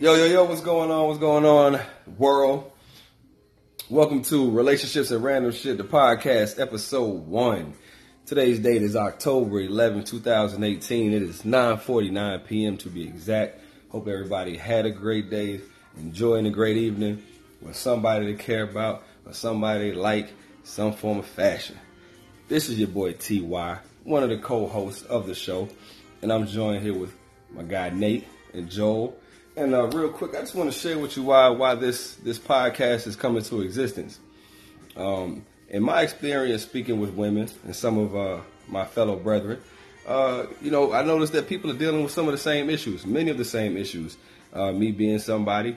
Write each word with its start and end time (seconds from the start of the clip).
Yo, 0.00 0.14
yo, 0.14 0.24
yo, 0.24 0.44
what's 0.44 0.62
going 0.62 0.90
on? 0.90 1.08
What's 1.08 1.18
going 1.18 1.44
on, 1.44 1.78
world? 2.16 2.72
Welcome 3.90 4.22
to 4.22 4.50
Relationships 4.50 5.10
and 5.10 5.22
Random 5.22 5.52
Shit, 5.52 5.76
the 5.76 5.84
podcast, 5.84 6.58
episode 6.58 7.26
one. 7.26 7.74
Today's 8.24 8.60
date 8.60 8.80
is 8.80 8.96
October 8.96 9.60
11, 9.60 10.04
2018. 10.04 11.12
It 11.12 11.20
is 11.20 11.42
9.49 11.42 12.46
p.m. 12.46 12.78
to 12.78 12.88
be 12.88 13.02
exact. 13.02 13.60
Hope 13.90 14.08
everybody 14.08 14.56
had 14.56 14.86
a 14.86 14.90
great 14.90 15.28
day, 15.28 15.60
enjoying 15.98 16.46
a 16.46 16.50
great 16.50 16.78
evening 16.78 17.22
with 17.60 17.76
somebody 17.76 18.24
to 18.24 18.42
care 18.42 18.62
about 18.62 19.02
or 19.26 19.34
somebody 19.34 19.92
like 19.92 20.32
some 20.64 20.94
form 20.94 21.18
of 21.18 21.26
fashion. 21.26 21.76
This 22.48 22.70
is 22.70 22.78
your 22.78 22.88
boy 22.88 23.12
TY, 23.12 23.78
one 24.04 24.22
of 24.22 24.30
the 24.30 24.38
co-hosts 24.38 25.02
of 25.02 25.26
the 25.26 25.34
show, 25.34 25.68
and 26.22 26.32
I'm 26.32 26.46
joined 26.46 26.82
here 26.82 26.94
with 26.94 27.12
my 27.50 27.64
guy 27.64 27.90
Nate 27.90 28.26
and 28.54 28.70
Joel. 28.70 29.14
And 29.60 29.74
uh, 29.74 29.88
real 29.88 30.08
quick, 30.08 30.34
I 30.34 30.40
just 30.40 30.54
want 30.54 30.72
to 30.72 30.78
share 30.78 30.98
with 30.98 31.18
you 31.18 31.22
why 31.22 31.50
why 31.50 31.74
this 31.74 32.14
this 32.14 32.38
podcast 32.38 33.06
is 33.06 33.14
coming 33.14 33.42
to 33.42 33.60
existence. 33.60 34.18
Um, 34.96 35.44
in 35.68 35.82
my 35.82 36.00
experience 36.00 36.62
speaking 36.62 36.98
with 36.98 37.10
women 37.10 37.50
and 37.66 37.76
some 37.76 37.98
of 37.98 38.16
uh, 38.16 38.40
my 38.68 38.86
fellow 38.86 39.16
brethren, 39.16 39.60
uh, 40.06 40.46
you 40.62 40.70
know, 40.70 40.94
I 40.94 41.02
noticed 41.02 41.34
that 41.34 41.46
people 41.46 41.70
are 41.70 41.76
dealing 41.76 42.02
with 42.02 42.10
some 42.10 42.24
of 42.24 42.32
the 42.32 42.38
same 42.38 42.70
issues, 42.70 43.04
many 43.04 43.30
of 43.30 43.36
the 43.36 43.44
same 43.44 43.76
issues. 43.76 44.16
Uh, 44.54 44.72
me 44.72 44.92
being 44.92 45.18
somebody 45.18 45.76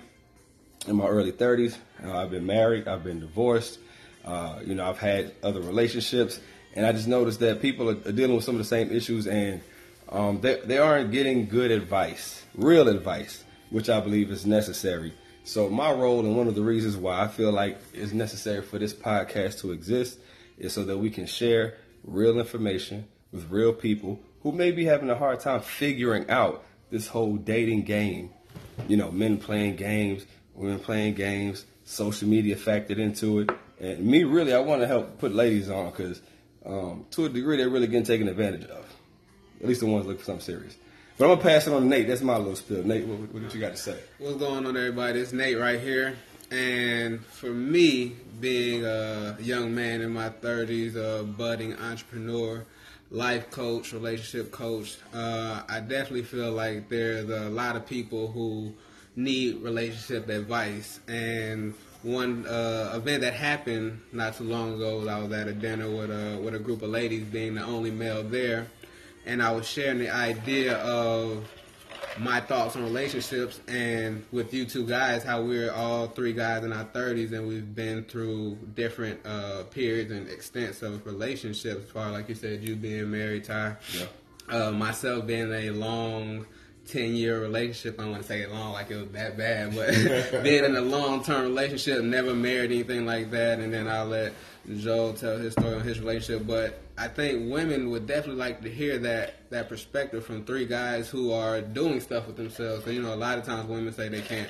in 0.87 0.95
my 0.95 1.05
early 1.05 1.33
30s, 1.33 1.75
uh, 2.05 2.19
I've 2.19 2.31
been 2.31 2.45
married, 2.45 2.87
I've 2.87 3.03
been 3.03 3.19
divorced, 3.19 3.79
uh, 4.23 4.59
you 4.63 4.75
know, 4.75 4.89
I've 4.89 4.97
had 4.97 5.33
other 5.43 5.59
relationships, 5.59 6.39
and 6.73 6.85
I 6.85 6.93
just 6.93 7.09
noticed 7.09 7.41
that 7.41 7.61
people 7.61 7.89
are, 7.89 7.97
are 8.07 8.13
dealing 8.13 8.37
with 8.37 8.45
some 8.45 8.55
of 8.55 8.59
the 8.59 8.63
same 8.63 8.93
issues, 8.93 9.27
and 9.27 9.59
um, 10.07 10.39
they, 10.39 10.61
they 10.63 10.77
aren't 10.77 11.11
getting 11.11 11.47
good 11.47 11.69
advice, 11.69 12.45
real 12.55 12.87
advice 12.87 13.43
which 13.73 13.89
I 13.89 13.99
believe 13.99 14.29
is 14.29 14.45
necessary. 14.45 15.13
So 15.43 15.67
my 15.67 15.91
role 15.91 16.19
and 16.19 16.37
one 16.37 16.47
of 16.47 16.53
the 16.53 16.61
reasons 16.61 16.95
why 16.95 17.21
I 17.21 17.27
feel 17.27 17.51
like 17.51 17.79
it's 17.91 18.13
necessary 18.13 18.61
for 18.61 18.77
this 18.77 18.93
podcast 18.93 19.61
to 19.61 19.71
exist 19.71 20.19
is 20.59 20.73
so 20.73 20.85
that 20.85 20.99
we 20.99 21.09
can 21.09 21.25
share 21.25 21.77
real 22.03 22.39
information 22.39 23.07
with 23.31 23.49
real 23.49 23.73
people 23.73 24.19
who 24.43 24.51
may 24.51 24.71
be 24.71 24.85
having 24.85 25.09
a 25.09 25.15
hard 25.15 25.39
time 25.39 25.59
figuring 25.59 26.29
out 26.29 26.63
this 26.91 27.07
whole 27.07 27.35
dating 27.35 27.81
game. 27.81 28.29
You 28.87 28.95
know, 28.95 29.09
men 29.09 29.39
playing 29.39 29.77
games, 29.77 30.27
women 30.53 30.77
playing 30.77 31.15
games, 31.15 31.65
social 31.83 32.29
media 32.29 32.55
factored 32.55 32.99
into 32.99 33.39
it. 33.39 33.49
And 33.79 34.05
me, 34.05 34.23
really, 34.23 34.53
I 34.53 34.59
want 34.59 34.81
to 34.81 34.87
help 34.87 35.17
put 35.17 35.33
ladies 35.33 35.71
on 35.71 35.89
because 35.89 36.21
um, 36.63 37.07
to 37.09 37.25
a 37.25 37.29
degree, 37.29 37.57
they're 37.57 37.69
really 37.69 37.87
getting 37.87 38.05
taken 38.05 38.27
advantage 38.27 38.65
of. 38.65 38.85
At 39.61 39.67
least 39.67 39.79
the 39.79 39.87
ones 39.87 40.05
looking 40.05 40.19
for 40.19 40.25
something 40.25 40.45
serious. 40.45 40.77
But 41.17 41.25
I'm 41.25 41.37
gonna 41.37 41.41
pass 41.41 41.67
it 41.67 41.73
on 41.73 41.83
to 41.83 41.87
Nate. 41.87 42.07
That's 42.07 42.21
my 42.21 42.37
little 42.37 42.55
spill. 42.55 42.83
Nate, 42.83 43.05
what, 43.05 43.31
what 43.31 43.53
you 43.53 43.59
got 43.59 43.71
to 43.71 43.77
say? 43.77 43.99
What's 44.17 44.37
going 44.37 44.65
on, 44.65 44.75
everybody? 44.75 45.19
It's 45.19 45.31
Nate 45.31 45.59
right 45.59 45.79
here. 45.79 46.15
And 46.49 47.23
for 47.23 47.51
me, 47.51 48.15
being 48.39 48.83
a 48.83 49.37
young 49.39 49.75
man 49.75 50.01
in 50.01 50.11
my 50.11 50.29
30s, 50.29 50.95
a 50.95 51.23
budding 51.23 51.75
entrepreneur, 51.75 52.65
life 53.11 53.51
coach, 53.51 53.93
relationship 53.93 54.51
coach, 54.51 54.97
uh, 55.13 55.61
I 55.69 55.81
definitely 55.81 56.23
feel 56.23 56.51
like 56.51 56.89
there's 56.89 57.29
a 57.29 57.47
lot 57.49 57.75
of 57.75 57.85
people 57.85 58.31
who 58.31 58.73
need 59.15 59.61
relationship 59.61 60.29
advice. 60.29 60.99
And 61.07 61.75
one 62.01 62.47
uh, 62.47 62.93
event 62.95 63.21
that 63.21 63.35
happened 63.35 64.01
not 64.11 64.35
too 64.37 64.45
long 64.45 64.73
ago, 64.73 65.07
I 65.07 65.19
was 65.19 65.31
at 65.31 65.47
a 65.47 65.53
dinner 65.53 65.91
with 65.91 66.09
a 66.09 66.39
with 66.43 66.55
a 66.55 66.59
group 66.59 66.81
of 66.81 66.89
ladies, 66.89 67.23
being 67.25 67.53
the 67.53 67.63
only 67.63 67.91
male 67.91 68.23
there 68.23 68.65
and 69.25 69.41
I 69.41 69.51
was 69.51 69.67
sharing 69.67 69.99
the 69.99 70.09
idea 70.09 70.77
of 70.77 71.47
my 72.17 72.39
thoughts 72.39 72.75
on 72.75 72.83
relationships 72.83 73.59
and 73.67 74.23
with 74.31 74.53
you 74.53 74.65
two 74.65 74.85
guys, 74.85 75.23
how 75.23 75.41
we're 75.41 75.71
all 75.71 76.07
three 76.07 76.33
guys 76.33 76.63
in 76.63 76.71
our 76.71 76.85
30s 76.85 77.31
and 77.31 77.47
we've 77.47 77.73
been 77.73 78.03
through 78.03 78.57
different 78.75 79.19
uh, 79.25 79.63
periods 79.63 80.11
and 80.11 80.29
extents 80.29 80.81
of 80.81 81.05
relationships. 81.05 81.85
As 81.85 81.91
far 81.91 82.11
like 82.11 82.29
you 82.29 82.35
said, 82.35 82.63
you 82.63 82.75
being 82.75 83.09
married, 83.09 83.45
Ty. 83.45 83.77
Yeah. 83.93 84.05
Uh, 84.49 84.71
myself 84.71 85.25
being 85.25 85.51
a 85.51 85.71
long 85.71 86.45
10 86.87 87.15
year 87.15 87.39
relationship. 87.39 87.99
I 87.99 88.03
don't 88.03 88.11
want 88.11 88.23
to 88.23 88.27
say 88.27 88.41
it 88.41 88.51
long 88.51 88.73
like 88.73 88.91
it 88.91 88.97
was 88.97 89.09
that 89.09 89.37
bad, 89.37 89.75
but 89.75 89.89
being 90.43 90.65
in 90.65 90.75
a 90.75 90.81
long 90.81 91.23
term 91.23 91.43
relationship, 91.43 92.03
never 92.03 92.33
married 92.33 92.71
anything 92.71 93.05
like 93.05 93.31
that. 93.31 93.59
And 93.59 93.73
then 93.73 93.87
I'll 93.87 94.05
let 94.05 94.33
Joe 94.77 95.13
tell 95.13 95.37
his 95.37 95.53
story 95.53 95.75
on 95.75 95.81
his 95.81 95.99
relationship. 95.99 96.45
But 96.45 96.79
I 96.97 97.07
think 97.07 97.51
women 97.51 97.89
would 97.89 98.05
definitely 98.05 98.39
like 98.39 98.61
to 98.61 98.69
hear 98.69 98.99
that 98.99 99.49
that 99.49 99.69
perspective 99.69 100.25
from 100.25 100.45
three 100.45 100.65
guys 100.65 101.09
who 101.09 101.31
are 101.31 101.61
doing 101.61 101.99
stuff 101.99 102.27
with 102.27 102.37
themselves. 102.37 102.83
Cause, 102.83 102.93
you 102.93 103.01
know, 103.01 103.13
a 103.13 103.15
lot 103.15 103.37
of 103.37 103.45
times 103.45 103.67
women 103.67 103.91
say 103.93 104.09
they 104.09 104.21
can't 104.21 104.49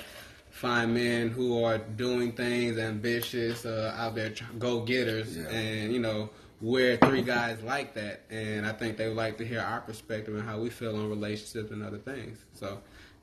find 0.49 0.93
men 0.93 1.29
who 1.29 1.63
are 1.63 1.77
doing 1.77 2.31
things 2.31 2.77
ambitious, 2.77 3.65
uh, 3.65 3.95
out 3.97 4.15
there 4.15 4.33
go 4.59 4.81
getters, 4.81 5.37
yeah. 5.37 5.47
and 5.47 5.93
you 5.93 5.99
know 5.99 6.29
we're 6.61 6.97
three 6.97 7.21
guys 7.21 7.61
like 7.63 7.93
that, 7.95 8.21
and 8.29 8.65
I 8.65 8.71
think 8.71 8.97
they 8.97 9.07
would 9.07 9.17
like 9.17 9.37
to 9.39 9.45
hear 9.45 9.61
our 9.61 9.81
perspective 9.81 10.35
and 10.35 10.43
how 10.43 10.59
we 10.59 10.69
feel 10.69 10.95
on 10.95 11.09
relationships 11.09 11.71
and 11.71 11.83
other 11.83 11.97
things. 11.97 12.37
So 12.53 12.79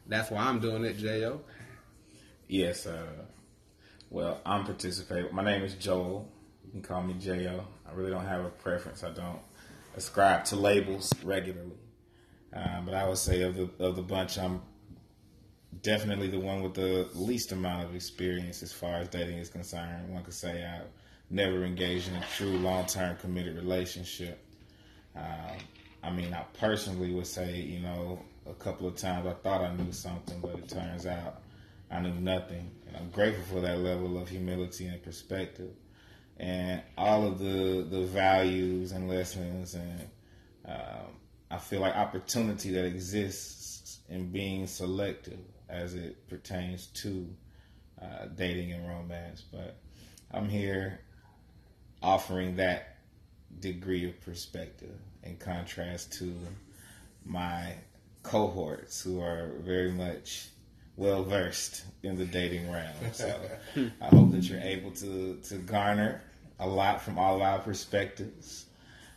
that's 0.07 0.31
why 0.31 0.43
I'm 0.43 0.61
doing 0.61 0.85
it, 0.85 0.99
Jo. 0.99 1.41
Yes. 2.49 2.87
Uh, 2.87 3.07
well, 4.11 4.41
I'm 4.45 4.65
participating. 4.65 5.35
My 5.35 5.45
name 5.45 5.63
is 5.63 5.75
Joel. 5.75 6.29
You 6.65 6.73
can 6.73 6.83
call 6.83 7.03
me 7.03 7.15
Jo. 7.15 7.65
I 7.91 7.97
really 7.97 8.11
don't 8.11 8.27
have 8.27 8.45
a 8.45 8.51
preference. 8.51 9.03
I 9.03 9.11
don't 9.11 9.41
ascribe 9.97 10.45
to 10.47 10.57
labels 10.57 11.13
regularly. 11.25 11.79
Uh, 12.55 12.81
but 12.83 12.95
I 12.95 13.09
would 13.09 13.19
say 13.19 13.43
of 13.43 13.57
the 13.57 13.71
of 13.79 13.97
the 13.97 14.03
bunch, 14.03 14.39
I'm 14.39 14.63
definitely 15.83 16.29
the 16.29 16.41
one 16.41 16.63
with 16.63 16.75
the 16.75 17.09
least 17.15 17.53
amount 17.53 17.85
of 17.85 17.95
experience 17.95 18.63
as 18.63 18.73
far 18.73 18.97
as 18.97 19.09
dating 19.09 19.39
is 19.39 19.49
concerned. 19.49 20.13
One 20.13 20.23
could 20.25 20.35
say 20.35 20.65
I've 20.65 20.89
never 21.31 21.65
engaged 21.65 22.09
in 22.09 22.17
a 22.17 22.25
true 22.37 22.59
long 22.59 22.87
term 22.87 23.17
committed 23.17 23.57
relationship. 23.57 24.39
Um, 25.17 25.59
I 26.03 26.11
mean, 26.11 26.33
I 26.35 26.45
personally 26.59 27.13
would 27.13 27.27
say, 27.27 27.57
you 27.57 27.81
know, 27.81 28.21
a 28.49 28.55
couple 28.55 28.89
of 28.89 28.97
times 28.97 29.27
I 29.27 29.33
thought 29.33 29.63
I 29.63 29.75
knew 29.75 29.93
something, 29.93 30.41
but 30.41 30.59
it 30.59 30.69
turns 30.69 31.07
out 31.07 31.43
I 31.91 32.01
knew 32.01 32.15
nothing. 32.15 32.71
And 32.87 32.97
I'm 32.97 33.11
grateful 33.11 33.45
for 33.57 33.61
that 33.61 33.79
level 33.79 34.21
of 34.21 34.29
humility 34.29 34.87
and 34.87 35.03
perspective. 35.03 35.71
And 36.41 36.81
all 36.97 37.27
of 37.27 37.39
the, 37.39 37.87
the 37.89 38.07
values 38.07 38.93
and 38.93 39.09
lessons 39.09 39.75
and 39.75 40.09
um, 40.65 41.17
I 41.51 41.59
feel 41.59 41.81
like 41.81 41.95
opportunity 41.95 42.71
that 42.73 42.87
exists 42.87 44.01
in 44.09 44.31
being 44.31 44.67
selective 44.67 45.41
as 45.69 45.95
it 45.95 46.29
pertains 46.29 46.87
to 46.87 47.29
uh, 48.01 48.27
dating 48.35 48.73
and 48.73 48.89
romance. 48.89 49.43
But 49.53 49.77
I'm 50.31 50.49
here 50.49 51.01
offering 52.03 52.57
that 52.57 52.97
degree 53.59 54.09
of 54.09 54.19
perspective 54.23 54.97
in 55.23 55.37
contrast 55.37 56.13
to 56.15 56.35
my 57.25 57.75
cohorts 58.23 59.03
who 59.03 59.21
are 59.21 59.51
very 59.59 59.93
much 59.93 60.49
well 60.97 61.25
versed 61.25 61.85
in 62.03 62.17
the 62.17 62.25
dating 62.25 62.71
realm. 62.71 62.95
So 63.13 63.39
I 64.01 64.07
hope 64.07 64.31
that 64.33 64.45
you're 64.45 64.61
able 64.61 64.91
to 64.93 65.37
to 65.37 65.57
garner 65.57 66.23
a 66.61 66.69
lot 66.69 67.01
from 67.03 67.19
all 67.19 67.37
of 67.37 67.43
our 67.43 67.59
perspectives. 67.59 68.67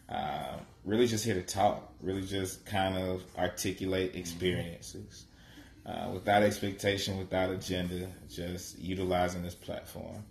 Uh, 0.09 0.57
really, 0.83 1.05
just 1.05 1.23
here 1.23 1.35
to 1.35 1.43
talk. 1.43 1.93
Really, 2.01 2.23
just 2.23 2.65
kind 2.65 2.97
of 2.97 3.23
articulate 3.37 4.15
experiences 4.15 5.25
uh, 5.85 6.09
without 6.13 6.43
expectation, 6.43 7.17
without 7.17 7.51
agenda. 7.51 8.07
Just 8.29 8.79
utilizing 8.79 9.43
this 9.43 9.55
platform. 9.55 10.23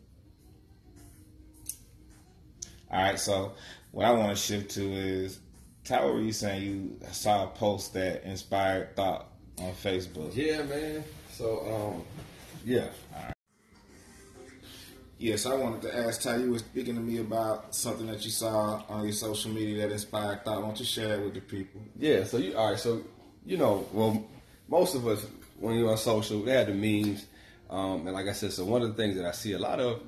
All 2.91 3.03
right, 3.03 3.19
so 3.19 3.53
what 3.93 4.07
I 4.07 4.11
want 4.13 4.31
to 4.31 4.37
shift 4.37 4.73
to 4.73 4.83
is, 4.83 5.41
Tyler, 5.85 6.13
were 6.13 6.21
you 6.21 6.33
saying? 6.33 6.63
You 6.63 6.99
saw 7.11 7.45
a 7.45 7.47
post 7.49 7.95
that 7.95 8.25
inspired 8.25 8.97
thought 8.97 9.29
on 9.59 9.73
Facebook. 9.73 10.35
Yeah, 10.35 10.63
man. 10.63 11.05
So, 11.31 11.95
um, 11.95 12.03
yeah. 12.65 12.89
All 13.15 13.23
right. 13.23 13.33
Yes, 15.23 15.47
I 15.47 15.55
wanted 15.55 15.83
to 15.83 15.97
ask 15.97 16.21
Ty. 16.21 16.39
You 16.39 16.51
were 16.51 16.59
speaking 16.59 16.97
to 16.97 17.01
me 17.01 17.19
about 17.19 17.73
something 17.77 18.09
that 18.09 18.25
you 18.25 18.31
saw 18.33 18.83
on 18.89 19.05
your 19.05 19.13
social 19.13 19.53
media 19.53 19.87
that 19.87 19.93
inspired 19.93 20.45
thought. 20.45 20.61
Why 20.61 20.67
don't 20.67 20.81
you 20.81 20.85
share 20.85 21.21
it 21.21 21.25
with 21.25 21.35
the 21.35 21.41
people? 21.41 21.81
Yeah. 21.97 22.25
So 22.25 22.39
you 22.39 22.57
all 22.57 22.71
right? 22.71 22.79
So 22.79 23.05
you 23.47 23.57
know, 23.57 23.87
well, 23.93 24.27
most 24.67 24.97
of 24.97 25.07
us 25.07 25.25
when 25.61 25.77
you're 25.77 25.89
on 25.93 25.97
social, 25.97 26.43
they 26.43 26.55
have 26.55 26.67
the 26.67 26.75
memes, 26.75 27.25
um, 27.71 28.05
and 28.05 28.15
like 28.15 28.27
I 28.27 28.33
said, 28.33 28.53
so 28.53 28.65
one 28.65 28.83
of 28.83 28.89
the 28.89 28.95
things 28.95 29.15
that 29.15 29.25
I 29.25 29.31
see 29.31 29.53
a 29.53 29.61
lot 29.61 29.79
of 29.79 30.03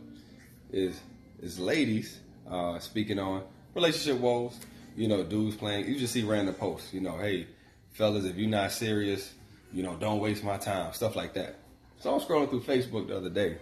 is 0.72 1.00
is 1.40 1.60
ladies 1.60 2.18
uh, 2.50 2.80
speaking 2.80 3.20
on 3.20 3.44
relationship 3.72 4.20
woes. 4.20 4.58
You 4.96 5.06
know, 5.06 5.22
dudes 5.22 5.54
playing. 5.54 5.86
You 5.86 5.96
just 5.96 6.12
see 6.12 6.24
random 6.24 6.56
posts. 6.56 6.92
You 6.92 7.02
know, 7.02 7.18
hey, 7.18 7.46
fellas, 7.92 8.24
if 8.24 8.34
you're 8.34 8.50
not 8.50 8.72
serious, 8.72 9.32
you 9.72 9.84
know, 9.84 9.94
don't 9.94 10.18
waste 10.18 10.42
my 10.42 10.56
time. 10.56 10.92
Stuff 10.92 11.14
like 11.14 11.34
that. 11.34 11.60
So 12.00 12.12
I'm 12.12 12.20
scrolling 12.20 12.50
through 12.50 12.62
Facebook 12.62 13.06
the 13.06 13.16
other 13.16 13.30
day, 13.30 13.58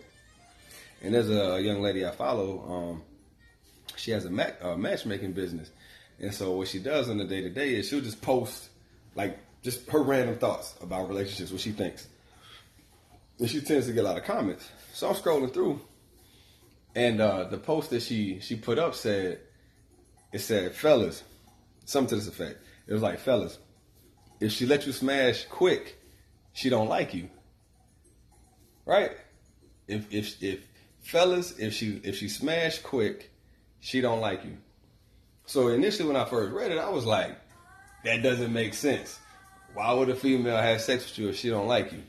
and 1.02 1.12
there's 1.14 1.28
a 1.30 1.60
young 1.60 1.82
lady 1.82 2.06
I 2.06 2.12
follow. 2.12 2.92
Um, 2.92 3.02
she 3.96 4.12
has 4.12 4.24
a 4.24 4.30
ma- 4.30 4.76
matchmaking 4.76 5.32
business, 5.32 5.70
and 6.18 6.32
so 6.32 6.52
what 6.52 6.68
she 6.68 6.78
does 6.78 7.10
on 7.10 7.18
the 7.18 7.24
day 7.24 7.42
to 7.42 7.50
day 7.50 7.74
is 7.74 7.88
she'll 7.88 8.00
just 8.00 8.22
post 8.22 8.70
like 9.14 9.38
just 9.62 9.88
her 9.90 10.02
random 10.02 10.38
thoughts 10.38 10.74
about 10.80 11.08
relationships, 11.08 11.50
what 11.50 11.60
she 11.60 11.72
thinks. 11.72 12.06
and 13.38 13.50
she 13.50 13.60
tends 13.60 13.86
to 13.86 13.92
get 13.92 14.00
a 14.00 14.08
lot 14.08 14.16
of 14.16 14.24
comments. 14.24 14.68
So 14.92 15.08
I'm 15.08 15.14
scrolling 15.14 15.52
through, 15.52 15.80
and 16.94 17.20
uh, 17.20 17.44
the 17.44 17.58
post 17.58 17.90
that 17.90 18.02
she 18.02 18.40
she 18.40 18.56
put 18.56 18.78
up 18.78 18.94
said, 18.94 19.40
it 20.32 20.38
said, 20.40 20.74
"Fellas," 20.74 21.22
something 21.84 22.10
to 22.10 22.14
this 22.16 22.28
effect. 22.28 22.60
It 22.86 22.92
was 22.92 23.02
like, 23.02 23.18
"Fellas, 23.18 23.58
if 24.40 24.52
she 24.52 24.66
let 24.66 24.86
you 24.86 24.92
smash 24.92 25.44
quick, 25.46 25.98
she 26.52 26.70
don't 26.70 26.88
like 26.88 27.12
you." 27.12 27.28
Right? 28.86 29.12
If 29.88 30.12
if 30.12 30.42
if 30.42 30.60
fellas, 31.02 31.58
if 31.58 31.74
she 31.74 32.00
if 32.04 32.16
she 32.16 32.28
smash 32.28 32.78
quick, 32.78 33.30
she 33.80 34.00
don't 34.00 34.20
like 34.20 34.44
you. 34.44 34.56
So 35.46 35.68
initially, 35.68 36.08
when 36.08 36.16
I 36.16 36.24
first 36.24 36.52
read 36.52 36.72
it, 36.72 36.78
I 36.78 36.88
was 36.88 37.04
like, 37.04 37.36
that 38.04 38.22
doesn't 38.22 38.52
make 38.52 38.74
sense. 38.74 39.18
Why 39.74 39.92
would 39.92 40.08
a 40.08 40.14
female 40.14 40.56
have 40.56 40.80
sex 40.80 41.04
with 41.04 41.18
you 41.18 41.28
if 41.28 41.36
she 41.36 41.50
don't 41.50 41.66
like 41.66 41.92
you? 41.92 42.02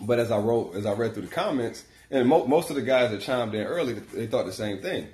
But 0.00 0.18
as 0.18 0.30
I 0.30 0.38
wrote, 0.38 0.74
as 0.74 0.86
I 0.86 0.92
read 0.92 1.14
through 1.14 1.24
the 1.24 1.34
comments, 1.34 1.84
and 2.10 2.28
mo- 2.28 2.46
most 2.46 2.70
of 2.70 2.76
the 2.76 2.82
guys 2.82 3.10
that 3.10 3.20
chimed 3.20 3.54
in 3.54 3.66
early, 3.66 3.94
they 3.94 4.26
thought 4.26 4.46
the 4.46 4.52
same 4.52 4.80
thing. 4.80 5.08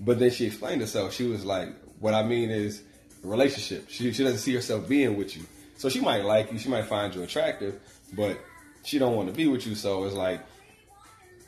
But 0.00 0.18
then 0.18 0.30
she 0.30 0.46
explained 0.46 0.80
herself. 0.80 1.12
She 1.12 1.26
was 1.26 1.44
like, 1.44 1.68
"What 2.00 2.14
I 2.14 2.22
mean 2.22 2.50
is 2.50 2.82
relationship. 3.22 3.86
She 3.88 4.12
she 4.12 4.24
doesn't 4.24 4.38
see 4.38 4.54
herself 4.54 4.88
being 4.88 5.16
with 5.16 5.36
you. 5.36 5.44
So 5.76 5.88
she 5.88 6.00
might 6.00 6.24
like 6.24 6.52
you, 6.52 6.58
she 6.58 6.68
might 6.68 6.86
find 6.86 7.14
you 7.14 7.22
attractive, 7.22 7.80
but 8.12 8.38
she 8.84 8.98
don't 8.98 9.16
want 9.16 9.28
to 9.28 9.34
be 9.34 9.46
with 9.46 9.66
you. 9.66 9.74
So 9.74 10.04
it's 10.04 10.14
like, 10.14 10.40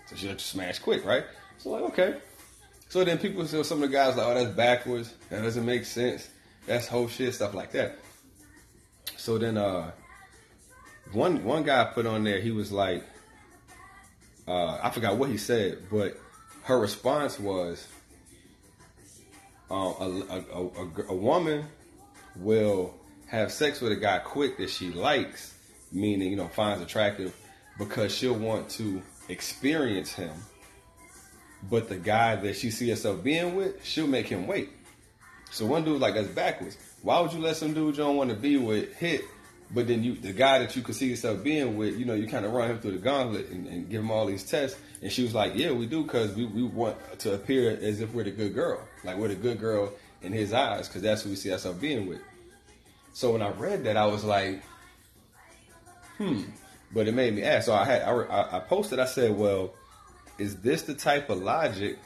so 0.07 0.17
she 0.17 0.27
let 0.27 0.35
you 0.35 0.39
smash 0.41 0.79
quick, 0.79 1.05
right? 1.05 1.25
So 1.59 1.71
like, 1.71 1.83
okay. 1.85 2.17
So 2.89 3.05
then 3.05 3.19
people, 3.19 3.47
so 3.47 3.63
some 3.63 3.83
of 3.83 3.91
the 3.91 3.97
guys 3.97 4.17
like, 4.17 4.27
oh, 4.27 4.35
that's 4.35 4.55
backwards. 4.57 5.13
That 5.31 5.43
doesn't 5.43 5.65
make 5.65 5.85
sense. 5.85 6.29
That's 6.67 6.87
whole 6.87 7.09
shit, 7.09 7.35
stuff 7.35 7.55
like 7.55 7.73
that. 7.73 7.99
So 9.17 9.39
then, 9.39 9.57
uh, 9.57 9.91
one 11.13 11.45
one 11.45 11.63
guy 11.63 11.85
put 11.85 12.07
on 12.07 12.25
there, 12.25 12.41
he 12.41 12.51
was 12.51 12.73
like, 12.73 13.05
uh, 14.49 14.79
I 14.83 14.91
forgot 14.91 15.17
what 15.17 15.31
he 15.31 15.37
said, 15.37 15.79
but 15.91 16.19
her 16.65 16.79
response 16.79 17.39
was, 17.39 17.87
uh, 19.71 19.75
a, 19.75 20.09
a, 20.31 20.67
a, 20.67 20.91
a 21.09 21.15
woman 21.15 21.67
will 22.37 22.95
have 23.29 23.53
sex 23.53 23.81
with 23.81 23.93
a 23.93 23.97
guy 23.97 24.19
quick 24.19 24.59
that 24.59 24.71
she 24.71 24.91
likes, 24.91 25.55
meaning 25.93 26.31
you 26.31 26.37
know 26.37 26.49
finds 26.49 26.83
attractive, 26.83 27.35
because 27.79 28.15
she'll 28.15 28.35
want 28.35 28.69
to 28.71 29.03
experience 29.29 30.13
him. 30.13 30.33
But 31.69 31.89
the 31.89 31.97
guy 31.97 32.37
that 32.37 32.57
she 32.57 32.71
see 32.71 32.89
herself 32.91 33.23
being 33.23 33.57
with, 33.57 33.85
she'll 33.85 34.07
make 34.07 34.29
him 34.29 34.47
wait. 34.47 34.71
So 35.51 35.67
one 35.67 35.85
dude 35.85 36.01
like 36.01 36.15
that's 36.15 36.29
backwards. 36.29 36.77
Why 37.03 37.21
would 37.21 37.33
you 37.33 37.41
let 37.41 37.57
some 37.57 37.73
dude 37.73 37.97
you 37.97 38.05
don't 38.05 38.17
want 38.17 38.31
to 38.31 38.37
be 38.37 38.57
with 38.57 38.95
hit, 38.97 39.23
but 39.71 39.87
then 39.89 40.03
you 40.03 40.15
the 40.15 40.33
guy 40.33 40.59
that 40.59 40.77
you 40.77 40.83
could 40.83 40.95
see 40.95 41.09
yourself 41.09 41.43
being 41.43 41.77
with, 41.77 41.97
you 41.99 42.05
know, 42.05 42.15
you 42.15 42.27
kind 42.27 42.45
of 42.45 42.53
run 42.53 42.71
him 42.71 42.79
through 42.79 42.93
the 42.93 42.99
gauntlet 42.99 43.49
and, 43.49 43.67
and 43.67 43.89
give 43.89 44.01
him 44.01 44.11
all 44.11 44.27
these 44.27 44.45
tests. 44.45 44.79
And 45.03 45.11
she 45.13 45.23
was 45.23 45.35
like, 45.35 45.55
"Yeah, 45.55 45.73
we 45.73 45.87
do, 45.87 46.03
because 46.03 46.35
we, 46.35 46.47
we 46.47 46.63
want 46.63 46.97
to 47.21 47.35
appear 47.35 47.71
as 47.71 48.01
if 48.01 48.13
we're 48.13 48.25
the 48.25 48.31
good 48.31 48.55
girl, 48.55 48.81
like 49.05 49.17
we're 49.17 49.29
the 49.29 49.35
good 49.35 49.59
girl 49.59 49.93
in 50.23 50.33
his 50.33 50.53
eyes, 50.53 50.89
because 50.89 51.03
that's 51.03 51.23
who 51.23 51.31
we 51.31 51.37
see 51.37 51.53
ourselves 51.53 51.79
being 51.79 52.07
with." 52.09 52.21
So 53.13 53.33
when 53.33 53.43
I 53.43 53.51
read 53.51 53.85
that, 53.85 53.97
I 53.97 54.07
was 54.07 54.25
like, 54.25 54.63
"Hmm," 56.19 56.43
but 56.93 57.09
it 57.09 57.13
made 57.13 57.35
me 57.35 57.43
ask. 57.43 57.67
So 57.67 57.75
I 57.75 57.85
had 57.85 58.03
I, 58.03 58.57
I 58.57 58.61
posted. 58.61 58.99
I 58.99 59.07
said, 59.07 59.37
"Well, 59.37 59.75
is 60.39 60.57
this 60.57 60.83
the 60.83 60.95
type 60.95 61.31
of 61.31 61.43
logic 61.43 61.99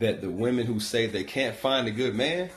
that 0.00 0.20
the 0.20 0.30
women 0.30 0.66
who 0.66 0.80
say 0.80 1.06
they 1.06 1.24
can't 1.24 1.54
find 1.54 1.86
a 1.86 1.90
good 1.90 2.14
man 2.14 2.50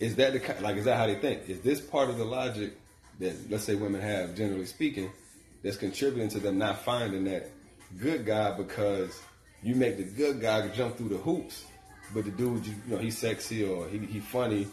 is 0.00 0.16
that 0.16 0.32
the 0.32 0.62
like 0.62 0.76
is 0.76 0.84
that 0.84 0.96
how 0.96 1.06
they 1.06 1.16
think? 1.16 1.48
Is 1.48 1.60
this 1.60 1.80
part 1.80 2.08
of 2.08 2.18
the 2.18 2.24
logic 2.24 2.78
that 3.18 3.50
let's 3.50 3.64
say 3.64 3.74
women 3.74 4.00
have, 4.00 4.34
generally 4.34 4.66
speaking, 4.66 5.10
that's 5.62 5.76
contributing 5.76 6.28
to 6.30 6.38
them 6.38 6.58
not 6.58 6.82
finding 6.82 7.24
that 7.24 7.50
good 7.98 8.24
guy 8.24 8.52
because 8.52 9.20
you 9.62 9.74
make 9.74 9.96
the 9.96 10.04
good 10.04 10.40
guy 10.40 10.66
jump 10.68 10.96
through 10.96 11.08
the 11.08 11.16
hoops, 11.16 11.64
but 12.14 12.24
the 12.24 12.30
dude 12.30 12.64
you, 12.64 12.74
know 12.86 12.98
he's 12.98 13.18
sexy 13.18 13.64
or 13.64 13.88
he 13.88 13.98
he 13.98 14.20
funny, 14.20 14.68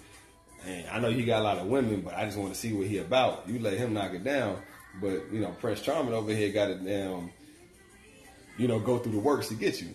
and 0.66 0.88
I 0.90 1.00
know 1.00 1.10
he 1.10 1.25
got 1.25 1.42
a 1.42 1.44
lot 1.44 1.58
of 1.58 1.68
women, 1.68 2.01
but 2.01 2.16
I 2.16 2.25
just 2.25 2.38
want 2.38 2.54
to 2.54 2.60
see 2.60 2.74
what 2.74 2.88
he 2.88 3.00
about. 3.00 3.48
You 3.48 3.60
let 3.60 3.78
him 3.78 3.94
knock 3.94 4.13
it 4.13 4.24
down, 4.24 4.62
but 5.02 5.32
you 5.32 5.40
know 5.40 5.56
Prince 5.60 5.82
Charming 5.82 6.14
over 6.14 6.34
here 6.34 6.52
got 6.52 6.70
it 6.70 6.86
down. 6.86 7.32
You 8.58 8.68
know, 8.68 8.80
go 8.80 8.98
through 8.98 9.12
the 9.12 9.20
works 9.20 9.50
to 9.50 9.56
get 9.56 9.82
you. 9.82 9.94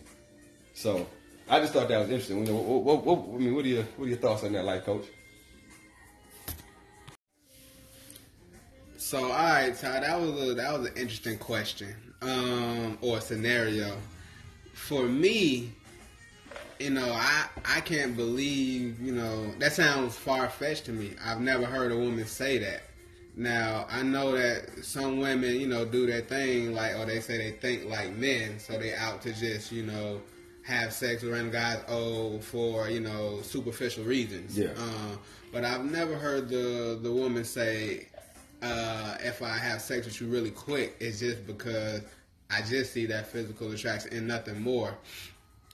So 0.74 1.06
I 1.48 1.60
just 1.60 1.72
thought 1.72 1.88
that 1.88 1.98
was 1.98 2.10
interesting. 2.10 2.46
You 2.46 2.52
know, 2.52 2.58
what, 2.60 3.04
what, 3.04 3.18
what, 3.18 3.34
I 3.34 3.38
mean, 3.38 3.54
what 3.54 3.64
are 3.64 3.68
your 3.68 3.82
what 3.96 4.04
are 4.06 4.08
your 4.08 4.18
thoughts 4.18 4.44
on 4.44 4.52
that, 4.52 4.64
life 4.64 4.84
coach? 4.84 5.06
So, 8.96 9.24
all 9.24 9.30
right, 9.30 9.76
Todd, 9.76 10.04
that 10.04 10.20
was 10.20 10.50
a, 10.50 10.54
that 10.54 10.78
was 10.78 10.88
an 10.88 10.96
interesting 10.96 11.38
question 11.38 11.94
um, 12.22 12.98
or 13.00 13.20
scenario. 13.20 13.96
For 14.72 15.02
me, 15.02 15.72
you 16.78 16.90
know, 16.90 17.12
I 17.12 17.46
I 17.64 17.80
can't 17.80 18.16
believe 18.16 19.00
you 19.00 19.12
know 19.12 19.50
that 19.58 19.72
sounds 19.72 20.16
far 20.16 20.48
fetched 20.48 20.84
to 20.84 20.92
me. 20.92 21.14
I've 21.24 21.40
never 21.40 21.66
heard 21.66 21.90
a 21.90 21.96
woman 21.96 22.24
say 22.26 22.58
that. 22.58 22.82
Now 23.40 23.86
I 23.88 24.02
know 24.02 24.32
that 24.32 24.84
some 24.84 25.18
women, 25.18 25.58
you 25.58 25.66
know, 25.66 25.86
do 25.86 26.04
their 26.04 26.20
thing 26.20 26.74
like, 26.74 26.94
or 26.98 27.06
they 27.06 27.20
say 27.20 27.38
they 27.38 27.52
think 27.52 27.86
like 27.88 28.14
men, 28.14 28.58
so 28.58 28.78
they 28.78 28.94
out 28.94 29.22
to 29.22 29.32
just 29.32 29.72
you 29.72 29.82
know 29.82 30.20
have 30.62 30.92
sex 30.92 31.22
with 31.22 31.32
random 31.32 31.50
guys, 31.50 31.82
oh, 31.88 32.38
for 32.40 32.90
you 32.90 33.00
know 33.00 33.40
superficial 33.40 34.04
reasons. 34.04 34.58
Yeah. 34.58 34.72
Uh, 34.76 35.16
but 35.52 35.64
I've 35.64 35.86
never 35.90 36.16
heard 36.16 36.50
the 36.50 36.98
the 37.02 37.10
woman 37.10 37.44
say, 37.44 38.08
uh, 38.60 39.16
if 39.20 39.40
I 39.40 39.56
have 39.56 39.80
sex 39.80 40.04
with 40.04 40.20
you 40.20 40.26
really 40.28 40.50
quick, 40.50 40.96
it's 41.00 41.20
just 41.20 41.46
because 41.46 42.02
I 42.50 42.60
just 42.60 42.92
see 42.92 43.06
that 43.06 43.26
physical 43.28 43.72
attraction 43.72 44.12
and 44.12 44.28
nothing 44.28 44.60
more. 44.60 44.98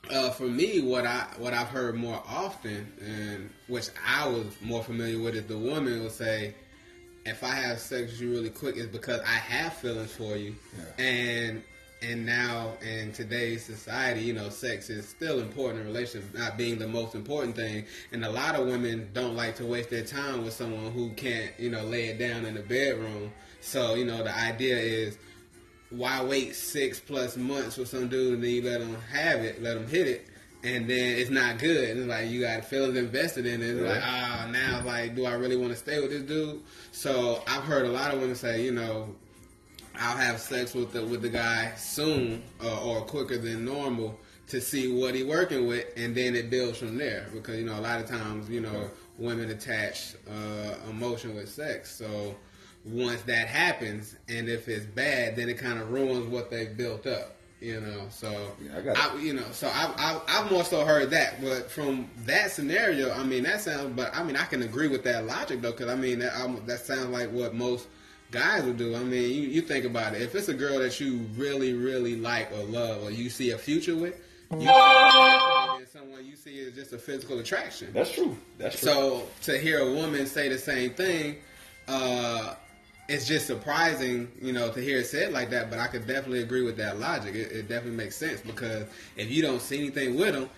Uh, 0.08 0.30
for 0.30 0.46
me, 0.46 0.82
what 0.82 1.04
I 1.04 1.26
what 1.38 1.52
I've 1.52 1.66
heard 1.66 1.96
more 1.96 2.22
often, 2.28 2.92
and 3.04 3.50
which 3.66 3.88
I 4.06 4.28
was 4.28 4.46
more 4.60 4.84
familiar 4.84 5.20
with, 5.20 5.34
is 5.34 5.46
the 5.46 5.58
woman 5.58 6.00
will 6.00 6.10
say, 6.10 6.54
"If 7.26 7.44
I 7.44 7.54
have 7.54 7.78
sex 7.78 8.12
with 8.12 8.20
you 8.20 8.30
really 8.30 8.50
quick, 8.50 8.76
it's 8.76 8.86
because 8.86 9.20
I 9.20 9.38
have 9.38 9.72
feelings 9.74 10.12
for 10.12 10.36
you." 10.36 10.54
Yeah. 10.76 11.04
And 11.04 11.62
and 12.02 12.26
now 12.26 12.74
in 12.82 13.12
today's 13.12 13.64
society, 13.64 14.20
you 14.20 14.34
know, 14.34 14.50
sex 14.50 14.90
is 14.90 15.08
still 15.08 15.40
important 15.40 15.80
in 15.80 15.86
relationships, 15.86 16.36
not 16.38 16.58
being 16.58 16.78
the 16.78 16.86
most 16.86 17.14
important 17.14 17.56
thing. 17.56 17.84
And 18.12 18.24
a 18.24 18.30
lot 18.30 18.54
of 18.54 18.66
women 18.66 19.08
don't 19.14 19.34
like 19.34 19.56
to 19.56 19.64
waste 19.64 19.90
their 19.90 20.04
time 20.04 20.44
with 20.44 20.52
someone 20.52 20.92
who 20.92 21.10
can't, 21.10 21.52
you 21.58 21.70
know, 21.70 21.82
lay 21.84 22.06
it 22.06 22.18
down 22.18 22.44
in 22.44 22.54
the 22.54 22.62
bedroom. 22.62 23.32
So, 23.60 23.94
you 23.94 24.04
know, 24.04 24.22
the 24.22 24.36
idea 24.36 24.76
is 24.76 25.18
why 25.90 26.22
wait 26.22 26.54
six 26.54 27.00
plus 27.00 27.36
months 27.36 27.76
with 27.76 27.88
some 27.88 28.08
dude 28.08 28.34
and 28.34 28.44
then 28.44 28.50
you 28.50 28.62
let 28.62 28.80
them 28.80 28.96
have 29.12 29.40
it, 29.40 29.62
let 29.62 29.74
them 29.74 29.86
hit 29.86 30.06
it, 30.06 30.26
and 30.66 30.90
then 30.90 31.18
it's 31.18 31.30
not 31.30 31.58
good. 31.58 31.90
And 31.90 32.00
it's 32.00 32.08
like 32.08 32.28
you 32.28 32.40
got 32.40 32.64
feelings 32.64 32.96
invested 32.96 33.46
in 33.46 33.62
it. 33.62 33.76
It's 33.76 33.80
like, 33.80 34.02
ah, 34.02 34.48
now 34.50 34.82
like, 34.84 35.14
do 35.14 35.24
I 35.24 35.34
really 35.34 35.56
want 35.56 35.70
to 35.70 35.76
stay 35.76 36.00
with 36.00 36.10
this 36.10 36.22
dude? 36.22 36.60
So 36.92 37.42
I've 37.46 37.62
heard 37.62 37.86
a 37.86 37.90
lot 37.90 38.12
of 38.12 38.20
women 38.20 38.34
say, 38.34 38.64
you 38.64 38.72
know, 38.72 39.14
I'll 39.98 40.16
have 40.16 40.40
sex 40.40 40.74
with 40.74 40.92
the 40.92 41.04
with 41.04 41.22
the 41.22 41.28
guy 41.28 41.72
soon 41.76 42.42
uh, 42.62 42.82
or 42.82 43.02
quicker 43.02 43.38
than 43.38 43.64
normal 43.64 44.18
to 44.48 44.60
see 44.60 44.92
what 44.92 45.14
he 45.14 45.22
working 45.22 45.66
with, 45.66 45.86
and 45.96 46.14
then 46.14 46.34
it 46.34 46.50
builds 46.50 46.78
from 46.78 46.98
there. 46.98 47.28
Because 47.32 47.56
you 47.56 47.64
know, 47.64 47.78
a 47.78 47.80
lot 47.80 48.00
of 48.00 48.08
times, 48.08 48.50
you 48.50 48.60
know, 48.60 48.90
women 49.18 49.50
attach 49.50 50.14
uh, 50.28 50.74
emotion 50.90 51.34
with 51.34 51.48
sex. 51.48 51.94
So 51.94 52.34
once 52.84 53.22
that 53.22 53.48
happens, 53.48 54.16
and 54.28 54.48
if 54.48 54.68
it's 54.68 54.84
bad, 54.84 55.36
then 55.36 55.48
it 55.48 55.58
kind 55.58 55.80
of 55.80 55.90
ruins 55.90 56.26
what 56.26 56.50
they've 56.50 56.76
built 56.76 57.06
up. 57.06 57.35
You 57.60 57.80
know, 57.80 58.06
so 58.10 58.52
Yeah, 58.62 58.76
I 58.76 58.80
got. 58.82 58.98
I, 58.98 59.18
you 59.18 59.32
know, 59.32 59.46
so 59.52 59.68
I, 59.68 59.90
I 59.96 60.20
I've 60.28 60.50
more 60.50 60.62
so 60.62 60.84
heard 60.84 61.10
that, 61.10 61.40
but 61.42 61.70
from 61.70 62.08
that 62.26 62.50
scenario, 62.50 63.12
I 63.12 63.24
mean, 63.24 63.44
that 63.44 63.62
sounds. 63.62 63.96
But 63.96 64.14
I 64.14 64.22
mean, 64.22 64.36
I 64.36 64.44
can 64.44 64.62
agree 64.62 64.88
with 64.88 65.04
that 65.04 65.26
logic 65.26 65.62
though, 65.62 65.70
because 65.70 65.88
I 65.88 65.94
mean, 65.94 66.18
that 66.18 66.38
um, 66.38 66.62
that 66.66 66.80
sounds 66.80 67.08
like 67.08 67.30
what 67.32 67.54
most 67.54 67.88
guys 68.30 68.62
would 68.64 68.76
do. 68.76 68.94
I 68.94 68.98
mean, 68.98 69.30
you, 69.30 69.48
you 69.48 69.62
think 69.62 69.86
about 69.86 70.14
it. 70.14 70.20
If 70.20 70.34
it's 70.34 70.48
a 70.48 70.54
girl 70.54 70.78
that 70.80 71.00
you 71.00 71.16
really, 71.36 71.72
really 71.72 72.16
like 72.16 72.52
or 72.52 72.62
love, 72.64 73.02
or 73.02 73.10
you 73.10 73.30
see 73.30 73.52
a 73.52 73.58
future 73.58 73.96
with, 73.96 74.20
you 74.50 74.68
and 74.68 75.88
someone 75.88 76.24
you 76.24 76.36
see 76.36 76.58
is 76.58 76.74
just 76.74 76.92
a 76.92 76.98
physical 76.98 77.38
attraction. 77.38 77.88
That's 77.92 78.12
true. 78.12 78.36
That's 78.58 78.78
true. 78.78 78.88
So 78.92 79.28
to 79.42 79.58
hear 79.58 79.80
a 79.80 79.92
woman 79.94 80.26
say 80.26 80.48
the 80.48 80.58
same 80.58 80.90
thing, 80.90 81.36
uh, 81.88 82.54
it's 83.08 83.26
just 83.26 83.46
surprising, 83.46 84.30
you 84.40 84.52
know, 84.52 84.70
to 84.70 84.80
hear 84.80 84.98
it 84.98 85.06
said 85.06 85.32
like 85.32 85.50
that. 85.50 85.70
But 85.70 85.78
I 85.78 85.86
could 85.86 86.06
definitely 86.06 86.42
agree 86.42 86.62
with 86.62 86.76
that 86.78 86.98
logic. 86.98 87.34
It, 87.34 87.52
it 87.52 87.68
definitely 87.68 87.96
makes 87.96 88.16
sense 88.16 88.40
because 88.40 88.84
if 89.16 89.30
you 89.30 89.42
don't 89.42 89.60
see 89.60 89.78
anything 89.78 90.16
with 90.16 90.34
them, 90.34 90.50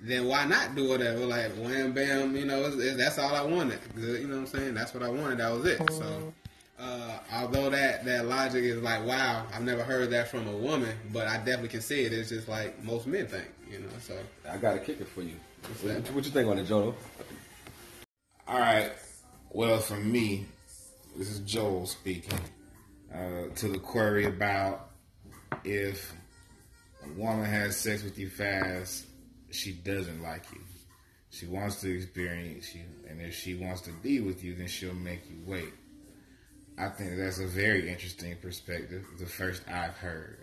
then 0.00 0.26
why 0.26 0.44
not 0.44 0.74
do 0.74 0.88
whatever? 0.88 1.20
Like 1.20 1.52
wham 1.52 1.92
bam, 1.92 2.36
you 2.36 2.44
know, 2.44 2.64
it's, 2.64 2.76
it's, 2.76 2.96
that's 2.96 3.18
all 3.18 3.34
I 3.34 3.42
wanted. 3.42 3.78
Good, 3.94 4.20
you 4.20 4.28
know 4.28 4.34
what 4.34 4.40
I'm 4.40 4.46
saying? 4.46 4.74
That's 4.74 4.92
what 4.92 5.02
I 5.02 5.08
wanted. 5.08 5.38
That 5.38 5.52
was 5.52 5.64
it. 5.66 5.80
So. 5.92 6.32
Uh, 6.76 7.18
although 7.32 7.70
that, 7.70 8.04
that 8.04 8.26
logic 8.26 8.64
is 8.64 8.82
like, 8.82 9.06
wow, 9.06 9.46
I've 9.54 9.62
never 9.62 9.84
heard 9.84 10.10
that 10.10 10.28
from 10.28 10.48
a 10.48 10.56
woman, 10.56 10.94
but 11.12 11.28
I 11.28 11.36
definitely 11.36 11.68
can 11.68 11.80
see 11.80 12.00
it. 12.00 12.12
It's 12.12 12.30
just 12.30 12.48
like 12.48 12.82
most 12.82 13.06
men 13.06 13.28
think, 13.28 13.46
you 13.70 13.78
know. 13.78 13.86
So 14.00 14.18
I 14.50 14.56
got 14.56 14.76
a 14.76 14.80
kicker 14.80 15.04
for 15.04 15.22
you. 15.22 15.36
What, 15.82 16.10
what 16.10 16.24
you 16.24 16.30
think 16.32 16.48
on 16.48 16.58
it, 16.58 16.66
Jono? 16.66 16.94
All 18.48 18.58
right. 18.58 18.90
Well, 19.50 19.78
for 19.78 19.96
me, 19.96 20.46
this 21.16 21.30
is 21.30 21.40
Joel 21.40 21.86
speaking. 21.86 22.38
Uh, 23.12 23.48
to 23.54 23.68
the 23.68 23.78
query 23.78 24.24
about 24.24 24.90
if 25.62 26.12
a 27.04 27.08
woman 27.18 27.44
has 27.44 27.76
sex 27.76 28.02
with 28.02 28.18
you 28.18 28.28
fast, 28.28 29.06
she 29.50 29.72
doesn't 29.72 30.20
like 30.20 30.44
you. 30.52 30.60
She 31.30 31.46
wants 31.46 31.80
to 31.82 31.96
experience 31.96 32.74
you, 32.74 32.84
and 33.08 33.20
if 33.20 33.34
she 33.34 33.54
wants 33.54 33.82
to 33.82 33.92
be 33.92 34.20
with 34.20 34.42
you, 34.42 34.54
then 34.54 34.66
she'll 34.66 34.94
make 34.94 35.20
you 35.28 35.36
wait. 35.46 35.72
I 36.76 36.88
think 36.88 37.16
that's 37.16 37.38
a 37.38 37.46
very 37.46 37.88
interesting 37.88 38.36
perspective. 38.42 39.04
The 39.18 39.26
first 39.26 39.62
I've 39.68 39.96
heard. 39.96 40.38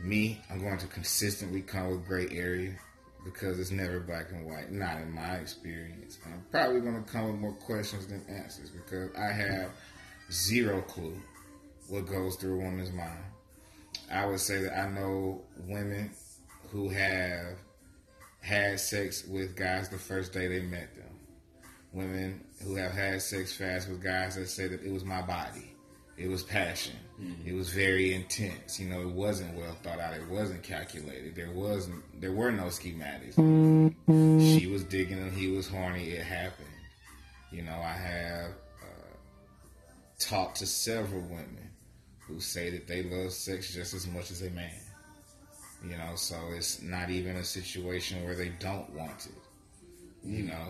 Me, 0.00 0.40
I'm 0.50 0.60
going 0.60 0.78
to 0.78 0.86
consistently 0.88 1.60
come 1.60 1.90
with 1.90 2.06
gray 2.06 2.28
area 2.30 2.76
because 3.24 3.58
it's 3.58 3.70
never 3.70 4.00
black 4.00 4.30
and 4.30 4.46
white. 4.46 4.70
Not 4.70 5.00
in 5.00 5.10
my 5.10 5.36
experience. 5.36 6.18
I'm 6.26 6.44
probably 6.50 6.80
going 6.80 7.02
to 7.02 7.10
come 7.10 7.32
with 7.32 7.40
more 7.40 7.52
questions 7.52 8.06
than 8.06 8.24
answers 8.28 8.70
because 8.70 9.10
I 9.16 9.32
have 9.32 9.70
zero 10.30 10.82
clue 10.82 11.20
what 11.88 12.06
goes 12.06 12.36
through 12.36 12.60
a 12.60 12.64
woman's 12.64 12.92
mind. 12.92 13.24
I 14.10 14.26
would 14.26 14.40
say 14.40 14.62
that 14.62 14.78
I 14.78 14.88
know 14.90 15.42
women 15.66 16.10
who 16.70 16.88
have 16.88 17.56
had 18.40 18.78
sex 18.78 19.24
with 19.26 19.56
guys 19.56 19.88
the 19.88 19.98
first 19.98 20.32
day 20.32 20.48
they 20.48 20.60
met 20.60 20.94
them. 20.94 21.04
Women 21.92 22.44
who 22.62 22.74
have 22.76 22.92
had 22.92 23.22
sex 23.22 23.54
fast 23.54 23.88
with 23.88 24.02
guys 24.02 24.34
that 24.34 24.48
say 24.48 24.66
that 24.66 24.82
it 24.82 24.92
was 24.92 25.04
my 25.04 25.22
body. 25.22 25.73
It 26.16 26.28
was 26.28 26.42
passion. 26.42 26.94
Mm-hmm. 27.20 27.48
It 27.48 27.54
was 27.54 27.70
very 27.70 28.14
intense. 28.14 28.78
You 28.78 28.88
know, 28.88 29.02
it 29.02 29.10
wasn't 29.10 29.56
well 29.56 29.76
thought 29.82 29.98
out. 29.98 30.14
It 30.14 30.28
wasn't 30.28 30.62
calculated. 30.62 31.34
There 31.34 31.50
wasn't. 31.50 32.20
There 32.20 32.32
were 32.32 32.52
no 32.52 32.64
schematics. 32.64 33.34
Mm-hmm. 33.34 34.58
She 34.58 34.66
was 34.66 34.84
digging 34.84 35.18
him. 35.18 35.32
He 35.32 35.48
was 35.48 35.66
horny. 35.66 36.10
It 36.10 36.24
happened. 36.24 36.68
You 37.50 37.62
know, 37.62 37.76
I 37.76 37.92
have 37.92 38.50
uh, 38.82 39.16
talked 40.18 40.58
to 40.58 40.66
several 40.66 41.22
women 41.22 41.70
who 42.20 42.40
say 42.40 42.70
that 42.70 42.86
they 42.86 43.02
love 43.02 43.32
sex 43.32 43.72
just 43.74 43.94
as 43.94 44.06
much 44.06 44.30
as 44.30 44.42
a 44.42 44.50
man. 44.50 44.70
You 45.88 45.96
know, 45.96 46.12
so 46.14 46.36
it's 46.56 46.80
not 46.80 47.10
even 47.10 47.36
a 47.36 47.44
situation 47.44 48.24
where 48.24 48.34
they 48.34 48.50
don't 48.58 48.90
want 48.94 49.26
it. 49.26 49.32
You 50.24 50.44
mm. 50.44 50.48
know, 50.48 50.68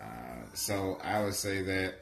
uh, 0.00 0.54
so 0.54 0.98
I 1.02 1.22
would 1.22 1.34
say 1.34 1.62
that 1.62 1.94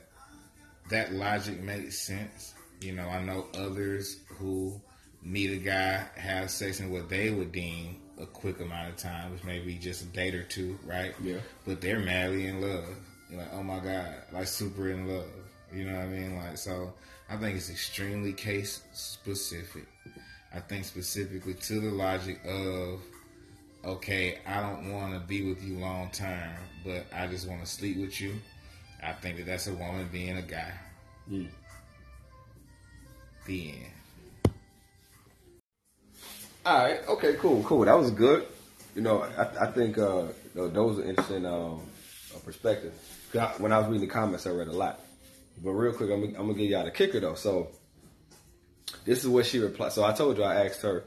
that 0.91 1.13
logic 1.13 1.61
makes 1.61 1.99
sense. 1.99 2.55
You 2.81 2.93
know, 2.93 3.09
I 3.09 3.23
know 3.23 3.47
others 3.55 4.19
who 4.29 4.81
meet 5.23 5.51
a 5.51 5.57
guy, 5.57 6.07
have 6.17 6.51
sex 6.51 6.81
in 6.81 6.91
what 6.91 7.09
they 7.09 7.31
would 7.31 7.53
deem 7.53 8.01
a 8.21 8.27
quick 8.27 8.61
amount 8.61 8.91
of 8.91 8.97
time, 8.97 9.33
which 9.33 9.45
may 9.45 9.59
be 9.61 9.75
just 9.75 10.03
a 10.03 10.07
date 10.07 10.35
or 10.35 10.43
two, 10.45 10.79
right? 10.85 11.15
Yeah. 11.23 11.39
But 11.67 11.81
they're 11.81 11.99
madly 11.99 12.47
in 12.47 12.61
love. 12.61 12.87
You're 13.31 13.41
like, 13.41 13.53
oh 13.53 13.63
my 13.63 13.79
God, 13.81 14.15
like 14.33 14.47
super 14.47 14.91
in 14.91 15.09
love. 15.09 15.27
You 15.73 15.85
know 15.85 15.95
what 15.95 16.05
I 16.05 16.09
mean? 16.09 16.37
Like, 16.37 16.57
so 16.57 16.93
I 17.29 17.37
think 17.37 17.57
it's 17.57 17.71
extremely 17.71 18.33
case 18.33 18.83
specific. 18.93 19.87
I 20.55 20.61
think 20.61 20.85
specifically 20.85 21.55
to 21.55 21.81
the 21.81 21.91
logic 21.91 22.41
of, 22.47 23.01
okay, 23.85 24.39
I 24.47 24.61
don't 24.61 24.93
want 24.93 25.13
to 25.13 25.21
be 25.21 25.49
with 25.49 25.63
you 25.63 25.79
long 25.79 26.11
term, 26.11 26.51
but 26.85 27.07
I 27.15 27.27
just 27.27 27.47
want 27.47 27.61
to 27.61 27.67
sleep 27.67 27.99
with 27.99 28.21
you. 28.21 28.35
I 29.03 29.13
think 29.13 29.37
that 29.37 29.47
that's 29.47 29.67
a 29.67 29.75
woman 29.75 30.09
being 30.11 30.39
a 30.39 30.43
guy. 30.43 30.73
Mm. 31.31 31.49
The 33.49 33.71
end. 33.71 34.53
All 36.67 36.85
right. 36.85 37.01
Okay. 37.09 37.33
Cool. 37.39 37.63
Cool. 37.63 37.87
That 37.87 37.97
was 37.97 38.11
good. 38.11 38.47
You 38.95 39.01
know, 39.01 39.23
I, 39.23 39.65
I 39.65 39.71
think 39.73 39.97
uh, 39.97 40.25
those 40.55 40.99
are 40.99 41.05
interesting 41.05 41.47
um, 41.47 41.81
uh, 42.35 42.39
perspectives. 42.45 42.95
When 43.57 43.73
I 43.73 43.79
was 43.79 43.87
reading 43.87 44.07
the 44.07 44.13
comments, 44.13 44.47
I 44.47 44.51
read 44.51 44.69
a 44.69 44.73
lot. 44.73 45.01
But 45.65 45.71
real 45.71 45.95
quick, 45.95 46.11
I'm, 46.11 46.25
I'm 46.25 46.33
gonna 46.35 46.55
give 46.55 46.69
y'all 46.71 46.85
the 46.85 46.91
kicker 46.91 47.21
though. 47.21 47.37
So 47.37 47.69
this 49.07 49.21
is 49.25 49.29
what 49.29 49.47
she 49.47 49.61
replied. 49.61 49.93
So 49.93 50.05
I 50.05 50.13
told 50.13 50.37
you 50.37 50.45
I 50.45 50.67
asked 50.67 50.83
her. 50.83 51.05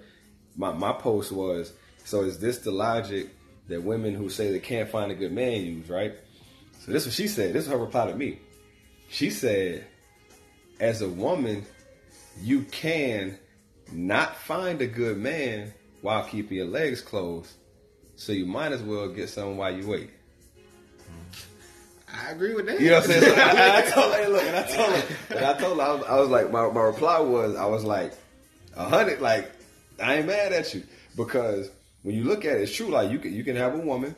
My 0.57 0.73
my 0.73 0.93
post 0.93 1.31
was 1.31 1.71
so 2.05 2.23
is 2.23 2.39
this 2.39 2.57
the 2.57 2.71
logic 2.71 3.29
that 3.67 3.83
women 3.83 4.15
who 4.15 4.29
say 4.29 4.51
they 4.51 4.59
can't 4.59 4.89
find 4.89 5.11
a 5.11 5.15
good 5.15 5.31
man 5.31 5.61
use, 5.63 5.89
right? 5.89 6.13
So 6.79 6.91
this 6.91 7.03
is 7.03 7.09
what 7.09 7.13
she 7.13 7.27
said. 7.27 7.53
This 7.53 7.65
is 7.65 7.71
her 7.71 7.77
reply 7.77 8.07
to 8.07 8.15
me. 8.15 8.39
She 9.09 9.29
said, 9.29 9.85
as 10.79 11.01
a 11.01 11.07
woman, 11.07 11.65
you 12.39 12.63
can 12.63 13.37
not 13.91 14.35
find 14.35 14.81
a 14.81 14.87
good 14.87 15.17
man 15.17 15.73
while 16.01 16.23
keeping 16.23 16.57
your 16.57 16.67
legs 16.67 17.01
closed. 17.01 17.53
So 18.15 18.31
you 18.31 18.45
might 18.45 18.71
as 18.71 18.81
well 18.81 19.09
get 19.09 19.29
someone 19.29 19.57
while 19.57 19.75
you 19.75 19.87
wait. 19.87 20.09
I 22.13 22.31
agree 22.31 22.53
with 22.53 22.65
that. 22.67 22.79
You 22.79 22.89
know 22.89 22.99
what 22.99 23.05
I'm 23.05 23.11
saying? 23.11 23.23
So 23.35 23.41
I, 23.41 23.77
I, 23.77 23.89
told 23.89 24.13
her, 24.13 24.29
look, 24.29 24.43
and 24.43 24.55
I 24.55 24.63
told 24.63 24.93
her, 24.93 25.15
and 25.35 25.45
I 25.45 25.59
told 25.59 25.77
her, 25.77 25.83
I 25.83 25.93
was, 25.93 26.03
I 26.03 26.19
was 26.19 26.29
like, 26.29 26.51
my, 26.51 26.69
my 26.69 26.81
reply 26.81 27.19
was, 27.19 27.55
I 27.55 27.65
was 27.65 27.83
like, 27.83 28.13
a 28.75 28.83
hundred, 28.83 29.21
like, 29.21 29.51
I 30.01 30.15
ain't 30.15 30.27
mad 30.27 30.51
at 30.51 30.73
you 30.73 30.83
because 31.15 31.69
when 32.03 32.15
you 32.15 32.23
look 32.23 32.45
at 32.45 32.57
it, 32.57 32.63
it's 32.63 32.75
true. 32.75 32.87
Like 32.87 33.11
you 33.11 33.19
can, 33.19 33.33
you 33.33 33.43
can 33.43 33.55
have 33.55 33.75
a 33.75 33.77
woman 33.77 34.15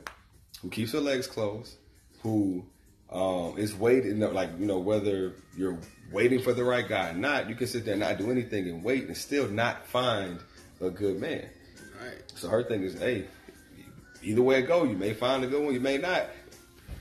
who 0.62 0.70
keeps 0.70 0.94
her 0.94 1.00
legs 1.00 1.28
closed, 1.28 1.76
who 2.22 2.66
um, 3.14 3.58
is 3.58 3.76
waiting, 3.76 4.20
like 4.20 4.50
you 4.60 4.66
know, 4.66 4.80
whether 4.80 5.34
you're 5.56 5.78
waiting 6.12 6.42
for 6.42 6.54
the 6.54 6.64
right 6.64 6.88
guy 6.88 7.12
or 7.12 7.14
not, 7.14 7.48
you 7.48 7.56
can 7.56 7.68
sit 7.68 7.86
there 7.86 7.94
and 7.94 8.02
not 8.02 8.18
do 8.18 8.32
anything 8.32 8.68
and 8.68 8.84
wait 8.84 9.06
and 9.08 9.16
still 9.16 9.48
not 9.48 9.86
find 9.86 10.40
a 10.82 10.90
good 10.90 11.20
man. 11.20 11.48
Right. 12.02 12.22
So 12.36 12.50
her 12.50 12.64
thing 12.64 12.84
is, 12.84 13.00
hey, 13.00 13.26
either 14.24 14.42
way 14.42 14.60
it 14.60 14.64
go, 14.64 14.84
you 14.84 14.98
may 14.98 15.14
find 15.14 15.44
a 15.44 15.48
good 15.48 15.64
one, 15.64 15.74
you 15.74 15.80
may 15.80 15.98
not. 15.98 16.28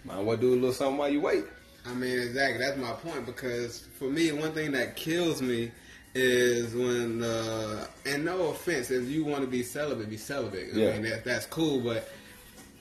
Might 0.05 0.19
want 0.19 0.41
to 0.41 0.47
do 0.47 0.53
a 0.53 0.57
little 0.57 0.73
something 0.73 0.99
while 0.99 1.09
you 1.09 1.21
wait. 1.21 1.45
I 1.87 1.95
mean, 1.95 2.19
exactly. 2.19 2.59
That's 2.59 2.77
my 2.77 2.93
point 2.93 3.25
because 3.25 3.87
for 3.99 4.05
me, 4.05 4.33
one 4.33 4.53
thing 4.53 4.73
that 4.73 4.97
kills 4.97 5.41
me 5.41 5.71
is 6.15 6.75
when, 6.75 7.23
uh, 7.23 7.87
and 8.05 8.25
no 8.25 8.49
offense, 8.49 8.91
if 8.91 9.09
you 9.09 9.25
want 9.25 9.43
to 9.43 9.47
be 9.47 9.63
celibate, 9.63 10.11
be 10.11 10.17
celibate. 10.17 10.75
I 10.75 10.77
yeah. 10.77 10.93
mean, 10.93 11.03
that, 11.11 11.25
that's 11.25 11.47
cool, 11.47 11.81
but 11.81 12.09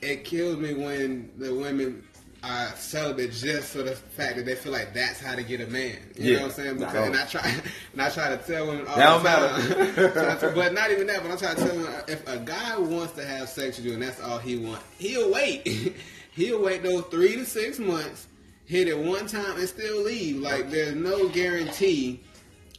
it 0.02 0.24
kills 0.24 0.58
me 0.58 0.74
when 0.74 1.30
the 1.38 1.54
women 1.54 2.04
are 2.42 2.68
celibate 2.74 3.32
just 3.32 3.72
for 3.72 3.82
the 3.82 3.94
fact 3.94 4.36
that 4.36 4.44
they 4.44 4.54
feel 4.54 4.72
like 4.72 4.92
that's 4.92 5.20
how 5.20 5.34
to 5.34 5.42
get 5.42 5.60
a 5.60 5.66
man. 5.68 5.96
You 6.16 6.32
yeah. 6.32 6.36
know 6.36 6.42
what 6.42 6.58
I'm 6.58 6.64
saying? 6.64 6.78
Because, 6.78 7.06
and 7.06 7.16
I 7.16 7.22
oh. 7.22 7.26
try, 7.26 7.54
and 7.92 8.02
I 8.02 8.10
try 8.10 8.28
to 8.30 8.36
tell 8.36 8.66
women 8.66 8.86
all 8.86 8.96
that 8.96 9.04
don't 9.04 9.22
matter. 9.22 10.52
but 10.54 10.74
not 10.74 10.90
even 10.90 11.06
that. 11.06 11.22
But 11.22 11.30
I'm 11.30 11.38
trying 11.38 11.56
to 11.56 11.64
tell 11.64 11.76
them 11.76 12.02
if 12.08 12.26
a 12.28 12.38
guy 12.38 12.78
wants 12.78 13.12
to 13.14 13.24
have 13.24 13.48
sex 13.48 13.76
with 13.76 13.86
you 13.86 13.94
and 13.94 14.02
that's 14.02 14.20
all 14.20 14.38
he 14.38 14.56
wants, 14.56 14.84
he'll 14.98 15.32
wait. 15.32 15.94
he'll 16.32 16.62
wait 16.62 16.82
those 16.82 17.04
three 17.04 17.36
to 17.36 17.46
six 17.46 17.78
months, 17.78 18.26
hit 18.66 18.88
it 18.88 18.98
one 18.98 19.26
time, 19.26 19.56
and 19.56 19.68
still 19.68 20.02
leave. 20.02 20.38
Like 20.38 20.70
there's 20.70 20.96
no 20.96 21.28
guarantee 21.28 22.22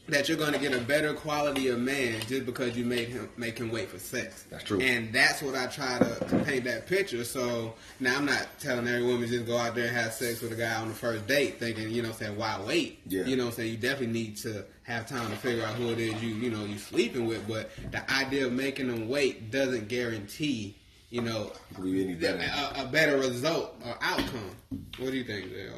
that 0.08 0.28
you're 0.28 0.38
going 0.38 0.54
to 0.54 0.60
get 0.60 0.74
a 0.74 0.82
better 0.82 1.14
quality 1.14 1.70
of 1.70 1.80
man 1.80 2.20
just 2.28 2.46
because 2.46 2.78
you 2.78 2.84
made 2.84 3.08
him 3.08 3.30
make 3.38 3.58
him 3.58 3.72
wait 3.72 3.90
for 3.90 4.00
sex. 4.00 4.46
That's 4.50 4.64
true. 4.64 4.82
And 4.82 5.14
that's 5.14 5.42
what 5.42 5.56
I 5.56 5.68
try 5.68 5.98
to, 6.00 6.26
to 6.28 6.44
paint 6.44 6.66
that 6.66 6.88
picture. 6.88 7.24
So 7.24 7.74
now 8.00 8.18
I'm 8.18 8.26
not 8.26 8.48
telling 8.60 8.88
every 8.88 9.04
woman 9.04 9.28
just 9.28 9.46
go 9.46 9.58
out 9.58 9.76
there 9.76 9.88
and 9.88 9.96
have 9.96 10.14
sex 10.14 10.42
with 10.42 10.52
a 10.52 10.56
guy 10.56 10.76
on 10.76 10.90
the 10.90 10.94
first 10.94 11.26
date, 11.26 11.60
thinking 11.60 11.90
you 11.90 12.02
know 12.02 12.12
saying 12.12 12.38
why 12.38 12.60
wait. 12.66 13.00
Yeah. 13.08 13.24
You 13.24 13.38
know 13.38 13.50
saying 13.50 13.72
you 13.72 13.78
definitely 13.78 14.08
need 14.08 14.38
to 14.38 14.66
have 14.84 15.08
time 15.08 15.30
to 15.30 15.38
figure 15.38 15.66
out 15.66 15.76
who 15.76 15.90
it 15.92 16.00
is 16.00 16.22
you 16.22 16.36
you 16.36 16.50
know 16.50 16.66
you 16.66 16.78
sleeping 16.78 17.26
with. 17.26 17.48
But 17.48 17.72
the 17.92 18.10
idea 18.12 18.48
of 18.48 18.54
making 18.54 18.88
them 18.88 19.08
wait 19.08 19.52
doesn't 19.52 19.88
guarantee 19.88 20.76
you 21.10 21.22
know, 21.22 21.52
a, 21.78 22.82
a, 22.82 22.90
better 22.92 23.20
result 23.20 23.76
or 23.86 23.96
outcome. 24.02 24.50
What 24.98 25.12
do 25.12 25.16
you 25.16 25.24
think, 25.24 25.52
Dale? 25.52 25.78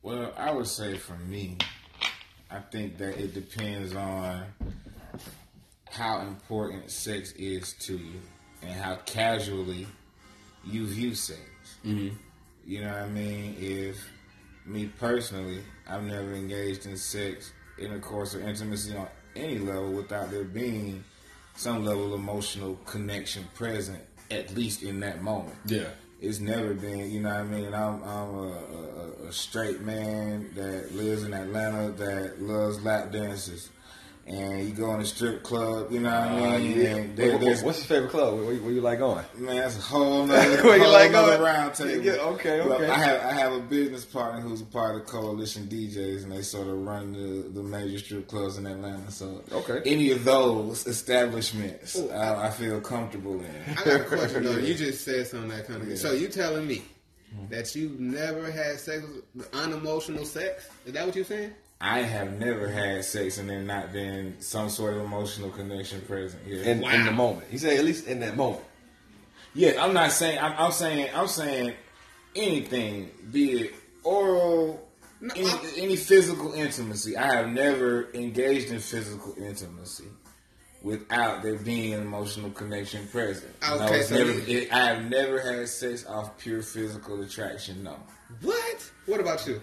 Well, 0.00 0.32
I 0.36 0.52
would 0.52 0.68
say 0.68 0.96
for 0.96 1.16
me, 1.16 1.58
I 2.50 2.60
think 2.70 2.98
that 2.98 3.18
it 3.18 3.34
depends 3.34 3.94
on 3.94 4.44
how 5.90 6.20
important 6.20 6.90
sex 6.90 7.32
is 7.32 7.74
to 7.80 7.94
you 7.96 8.20
and 8.62 8.72
how 8.72 8.96
casually 9.06 9.86
you 10.64 10.86
view 10.86 11.14
sex. 11.14 11.40
Mm-hmm. 11.84 12.16
You 12.64 12.80
know 12.82 12.88
what 12.88 13.02
I 13.02 13.08
mean? 13.08 13.56
If 13.58 13.96
me 14.66 14.90
personally, 14.98 15.60
I've 15.88 16.04
never 16.04 16.32
engaged 16.32 16.86
in 16.86 16.96
sex 16.96 17.52
in 17.78 17.92
a 17.92 17.98
course 17.98 18.34
of 18.34 18.42
intimacy 18.42 18.96
on 18.96 19.08
any 19.36 19.58
level 19.58 19.92
without 19.92 20.30
there 20.30 20.44
being 20.44 21.04
some 21.56 21.84
level 21.84 22.14
of 22.14 22.20
emotional 22.20 22.76
connection 22.86 23.44
present, 23.54 24.00
at 24.30 24.54
least 24.54 24.82
in 24.82 25.00
that 25.00 25.22
moment. 25.22 25.56
Yeah. 25.66 25.88
It's 26.20 26.40
never 26.40 26.74
been, 26.74 27.10
you 27.10 27.20
know 27.20 27.28
what 27.28 27.38
I 27.38 27.42
mean? 27.44 27.72
I'm, 27.74 28.02
I'm 28.02 28.34
a, 28.34 28.52
a, 29.24 29.28
a 29.28 29.32
straight 29.32 29.82
man 29.82 30.50
that 30.54 30.92
lives 30.92 31.22
in 31.22 31.32
Atlanta 31.32 31.92
that 31.92 32.42
loves 32.42 32.82
lap 32.84 33.12
dances 33.12 33.70
and 34.28 34.68
you 34.68 34.74
go 34.74 34.94
in 34.94 35.00
a 35.00 35.04
strip 35.04 35.42
club, 35.42 35.90
you 35.90 36.00
know 36.00 36.10
what 36.10 36.18
I 36.18 36.56
uh, 36.56 36.58
mean? 36.58 36.78
Uh, 36.78 37.22
yeah. 37.22 37.36
Wait, 37.36 37.62
what's 37.62 37.78
your 37.78 37.86
favorite 37.86 38.10
club? 38.10 38.34
Where, 38.34 38.54
where, 38.56 38.72
you 38.72 38.80
like 38.82 38.98
going? 38.98 39.24
Man, 39.36 39.56
that's 39.56 39.78
a 39.78 39.80
whole 39.80 40.26
nother, 40.26 40.62
where 40.64 40.76
you 40.76 40.84
whole 40.84 40.92
like 40.92 41.12
going? 41.12 41.40
round 41.40 41.74
table. 41.74 42.04
Yeah, 42.04 42.12
okay, 42.12 42.60
okay. 42.60 42.88
I 42.88 42.98
have 42.98 43.22
I 43.22 43.32
have 43.32 43.52
a 43.54 43.60
business 43.60 44.04
partner 44.04 44.40
who's 44.40 44.60
a 44.60 44.66
part 44.66 44.96
of 44.96 45.06
Coalition 45.06 45.66
DJs, 45.66 46.24
and 46.24 46.32
they 46.32 46.42
sort 46.42 46.68
of 46.68 46.78
run 46.78 47.12
the, 47.12 47.48
the 47.48 47.62
major 47.62 47.98
strip 47.98 48.28
clubs 48.28 48.58
in 48.58 48.66
Atlanta. 48.66 49.10
So 49.10 49.42
okay, 49.50 49.80
any 49.86 50.10
of 50.10 50.24
those 50.24 50.86
establishments, 50.86 51.98
I, 51.98 52.48
I, 52.48 52.50
feel 52.50 52.80
comfortable 52.80 53.40
in. 53.40 53.76
I 53.78 53.84
got 53.84 54.00
a 54.00 54.04
question 54.04 54.44
though. 54.44 54.58
You 54.68 54.74
just 54.74 55.04
said 55.04 55.26
something 55.26 55.48
that 55.50 55.66
kind 55.66 55.82
of. 55.82 55.88
Yeah. 55.88 55.96
So 55.96 56.12
you 56.12 56.28
telling 56.28 56.66
me 56.66 56.82
mm-hmm. 57.34 57.48
that 57.48 57.74
you've 57.74 57.98
never 57.98 58.50
had 58.50 58.78
sex, 58.78 59.04
unemotional 59.54 60.26
sex? 60.26 60.68
Is 60.84 60.92
that 60.92 61.06
what 61.06 61.16
you're 61.16 61.24
saying? 61.24 61.52
I 61.80 62.00
have 62.00 62.32
never 62.38 62.66
had 62.68 63.04
sex 63.04 63.38
and 63.38 63.48
there 63.48 63.62
not 63.62 63.92
been 63.92 64.36
some 64.40 64.68
sort 64.68 64.94
of 64.94 65.00
emotional 65.02 65.50
connection 65.50 66.00
present. 66.02 66.42
Yeah, 66.46 66.62
In, 66.62 66.82
in 66.84 67.04
the 67.04 67.12
moment. 67.12 67.46
He 67.50 67.58
said 67.58 67.78
at 67.78 67.84
least 67.84 68.06
in 68.08 68.18
that 68.20 68.36
moment. 68.36 68.64
yeah. 69.54 69.82
I'm 69.82 69.94
not 69.94 70.10
saying. 70.12 70.38
I'm, 70.40 70.54
I'm 70.58 70.72
saying. 70.72 71.08
I'm 71.14 71.28
saying 71.28 71.74
anything, 72.34 73.10
be 73.30 73.52
it 73.62 73.74
oral, 74.04 74.86
any, 75.36 75.46
any 75.76 75.96
physical 75.96 76.52
intimacy. 76.52 77.16
I 77.16 77.34
have 77.34 77.48
never 77.48 78.08
engaged 78.12 78.70
in 78.70 78.78
physical 78.80 79.34
intimacy 79.38 80.04
without 80.82 81.42
there 81.42 81.56
being 81.56 81.94
an 81.94 82.00
emotional 82.02 82.50
connection 82.50 83.06
present. 83.08 83.52
Okay, 83.68 84.00
it's 84.00 84.08
so 84.08 84.16
never, 84.16 84.32
you- 84.32 84.58
it, 84.62 84.72
I 84.72 84.94
have 84.94 85.04
never 85.10 85.40
had 85.40 85.68
sex 85.68 86.06
off 86.06 86.36
pure 86.38 86.62
physical 86.62 87.20
attraction. 87.22 87.82
No. 87.82 87.96
What? 88.42 88.90
What 89.06 89.20
about 89.20 89.46
you? 89.46 89.60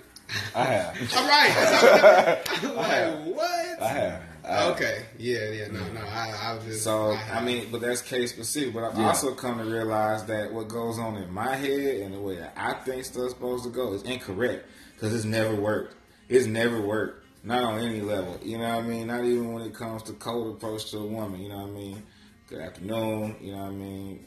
I 0.55 0.63
have. 0.63 1.13
All 1.17 1.27
right. 1.27 2.41
I'm 2.63 2.75
like, 2.75 3.35
what? 3.35 3.81
I 3.81 3.87
have. 3.87 4.21
I 4.43 4.47
have. 4.47 4.71
Okay. 4.75 5.05
Yeah, 5.17 5.49
yeah, 5.49 5.67
no, 5.67 5.79
no. 5.91 6.01
I, 6.01 6.33
I 6.41 6.53
was 6.55 6.65
just. 6.65 6.83
So 6.83 7.11
I 7.11 7.15
have- 7.15 7.43
mean, 7.43 7.67
but 7.71 7.81
that's 7.81 8.01
case 8.01 8.31
specific. 8.31 8.73
But 8.73 8.83
I've 8.83 8.97
Yeah. 8.97 9.07
also 9.07 9.33
come 9.33 9.57
to 9.59 9.65
realize 9.65 10.23
that 10.25 10.53
what 10.53 10.67
goes 10.67 10.99
on 10.99 11.15
in 11.17 11.31
my 11.33 11.55
head 11.55 12.01
and 12.01 12.13
the 12.13 12.19
way 12.19 12.35
that 12.37 12.53
I 12.55 12.73
think 12.73 13.05
stuff's 13.05 13.33
supposed 13.33 13.63
to 13.65 13.69
go 13.69 13.93
is 13.93 14.03
incorrect 14.03 14.65
because 14.95 15.13
it's 15.15 15.25
never 15.25 15.55
worked. 15.55 15.95
It's 16.29 16.47
never 16.47 16.79
worked, 16.81 17.23
not 17.43 17.63
on 17.63 17.79
any 17.79 18.01
level. 18.01 18.39
You 18.43 18.57
know 18.57 18.69
what 18.69 18.83
I 18.85 18.87
mean? 18.87 19.07
Not 19.07 19.23
even 19.25 19.53
when 19.53 19.63
it 19.63 19.73
comes 19.75 20.03
to 20.03 20.13
cold 20.13 20.55
approach 20.55 20.89
to 20.91 20.97
a 20.99 21.05
woman. 21.05 21.41
You 21.41 21.49
know 21.49 21.57
what 21.59 21.67
I 21.69 21.71
mean? 21.71 22.03
Good 22.47 22.61
afternoon. 22.61 23.35
You 23.41 23.51
know 23.53 23.59
what 23.63 23.67
I 23.67 23.71
mean? 23.71 24.25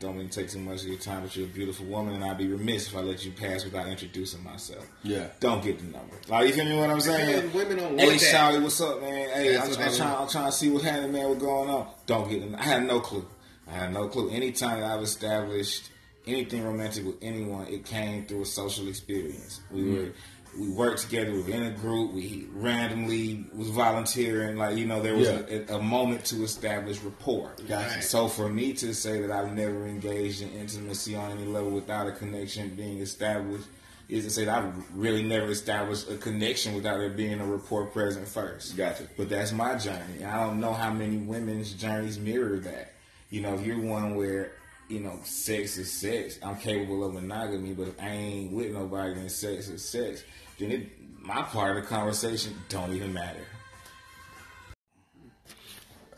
Don't 0.00 0.16
mean 0.16 0.30
to 0.30 0.40
take 0.40 0.50
too 0.50 0.58
much 0.58 0.80
of 0.80 0.88
your 0.88 0.96
time, 0.98 1.22
but 1.22 1.36
you're 1.36 1.44
a 1.44 1.48
beautiful 1.48 1.84
woman, 1.84 2.14
and 2.14 2.24
I'd 2.24 2.38
be 2.38 2.48
remiss 2.48 2.88
if 2.88 2.96
I 2.96 3.00
let 3.00 3.22
you 3.24 3.32
pass 3.32 3.64
without 3.64 3.86
introducing 3.86 4.42
myself. 4.42 4.86
Yeah. 5.02 5.26
Don't 5.40 5.62
get 5.62 5.78
the 5.78 5.84
number. 5.84 6.16
Like, 6.26 6.48
you 6.48 6.54
feel 6.54 6.64
me? 6.64 6.74
What 6.78 6.88
I'm 6.88 7.00
saying? 7.00 7.38
And 7.44 7.52
women 7.54 7.76
don't 7.76 7.98
Hey, 7.98 8.06
want 8.06 8.20
that. 8.20 8.34
Shawty, 8.54 8.62
what's 8.62 8.80
up, 8.80 9.00
man? 9.02 9.28
Hey, 9.28 9.54
That's 9.56 9.76
I'm, 9.76 9.82
I'm 9.82 9.88
I 9.92 9.96
trying. 9.96 10.16
I'm 10.22 10.28
trying 10.28 10.46
to 10.46 10.52
see 10.52 10.70
what 10.70 10.82
happened, 10.82 11.12
man. 11.12 11.28
What's 11.28 11.42
going 11.42 11.68
on? 11.68 11.86
Don't 12.06 12.30
get. 12.30 12.50
The 12.50 12.58
I 12.58 12.62
had 12.64 12.86
no 12.86 12.98
clue. 13.00 13.26
I 13.68 13.72
had 13.72 13.92
no 13.92 14.08
clue. 14.08 14.30
Anytime 14.30 14.80
that 14.80 14.90
I've 14.90 15.02
established 15.02 15.90
anything 16.26 16.62
romantic 16.64 17.04
with 17.06 17.16
anyone, 17.22 17.66
it 17.68 17.84
came 17.84 18.26
through 18.26 18.42
a 18.42 18.46
social 18.46 18.88
experience. 18.88 19.60
We 19.70 19.80
Mm-hmm. 19.82 19.94
were. 19.96 20.12
We 20.58 20.68
worked 20.68 21.02
together. 21.02 21.30
We 21.30 21.42
were 21.42 21.50
in 21.50 21.62
a 21.62 21.70
group. 21.70 22.12
We 22.12 22.48
randomly 22.52 23.44
was 23.54 23.68
volunteering. 23.68 24.56
Like 24.56 24.76
you 24.76 24.84
know, 24.84 25.00
there 25.00 25.14
was 25.14 25.28
Yeah. 25.28 25.58
a, 25.68 25.76
a 25.76 25.82
moment 25.82 26.24
to 26.26 26.42
establish 26.42 26.98
rapport. 27.02 27.52
Gotcha. 27.68 28.02
So 28.02 28.26
for 28.26 28.48
me 28.48 28.72
to 28.72 28.92
say 28.92 29.20
that 29.20 29.30
I've 29.30 29.52
never 29.54 29.86
engaged 29.86 30.42
in 30.42 30.50
intimacy 30.50 31.14
on 31.14 31.30
any 31.30 31.44
level 31.46 31.70
without 31.70 32.08
a 32.08 32.10
connection 32.12 32.70
being 32.74 32.98
established 32.98 33.68
is 34.08 34.24
to 34.24 34.30
say 34.30 34.44
that 34.44 34.58
I've 34.64 34.74
really 34.96 35.22
never 35.22 35.46
established 35.52 36.10
a 36.10 36.16
connection 36.16 36.74
without 36.74 36.98
there 36.98 37.10
being 37.10 37.40
a 37.40 37.46
rapport 37.46 37.86
present 37.86 38.26
first. 38.26 38.76
Gotcha. 38.76 39.04
But 39.16 39.28
that's 39.28 39.52
my 39.52 39.76
journey. 39.76 40.24
I 40.24 40.44
don't 40.44 40.58
know 40.58 40.72
how 40.72 40.92
many 40.92 41.18
women's 41.18 41.74
journeys 41.74 42.18
mirror 42.18 42.58
that. 42.58 42.94
You 43.30 43.40
know, 43.42 43.54
if 43.54 43.64
you're 43.64 43.78
one 43.80 44.16
where, 44.16 44.50
you 44.90 44.98
know, 44.98 45.18
sex 45.22 45.78
is 45.78 45.90
sex, 45.92 46.38
I'm 46.42 46.56
capable 46.56 47.04
of 47.04 47.14
monogamy, 47.14 47.72
but 47.74 47.88
if 47.88 48.02
I 48.02 48.08
ain't 48.08 48.52
with 48.52 48.72
nobody, 48.72 49.14
then 49.14 49.28
sex 49.28 49.68
is 49.68 49.88
sex, 49.88 50.24
then 50.58 50.72
it, 50.72 50.88
my 51.20 51.42
part 51.42 51.76
of 51.76 51.82
the 51.82 51.88
conversation 51.88 52.54
don't 52.68 52.92
even 52.92 53.12
matter. 53.12 53.46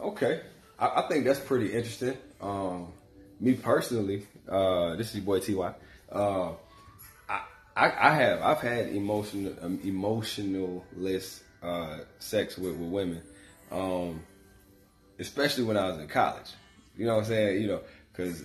Okay, 0.01 0.41
I, 0.79 1.03
I 1.03 1.09
think 1.09 1.27
that's 1.27 1.39
pretty 1.39 1.73
interesting. 1.73 2.17
Um, 2.41 2.89
me 3.39 3.53
personally, 3.53 4.27
uh, 4.49 4.97
this 4.97 5.11
is 5.11 5.17
your 5.17 5.25
boy 5.25 5.41
Ty. 5.41 5.75
Uh, 6.11 6.53
I, 7.29 7.43
I, 7.77 8.11
I 8.11 8.15
have 8.15 8.43
I've 8.43 8.61
had 8.61 8.89
emotional 8.89 9.55
um, 9.61 9.81
emotionless 9.85 11.45
uh, 11.63 11.99
sex 12.19 12.57
with, 12.57 12.77
with 12.77 12.89
women, 12.89 13.23
um, 13.71 14.23
especially 15.19 15.65
when 15.65 15.77
I 15.77 15.91
was 15.91 15.99
in 15.99 16.09
college. 16.09 16.51
You 16.97 17.07
know 17.07 17.15
what 17.15 17.21
I'm 17.21 17.29
saying? 17.29 17.63
You 17.63 17.69
know, 17.69 17.81
because 18.13 18.45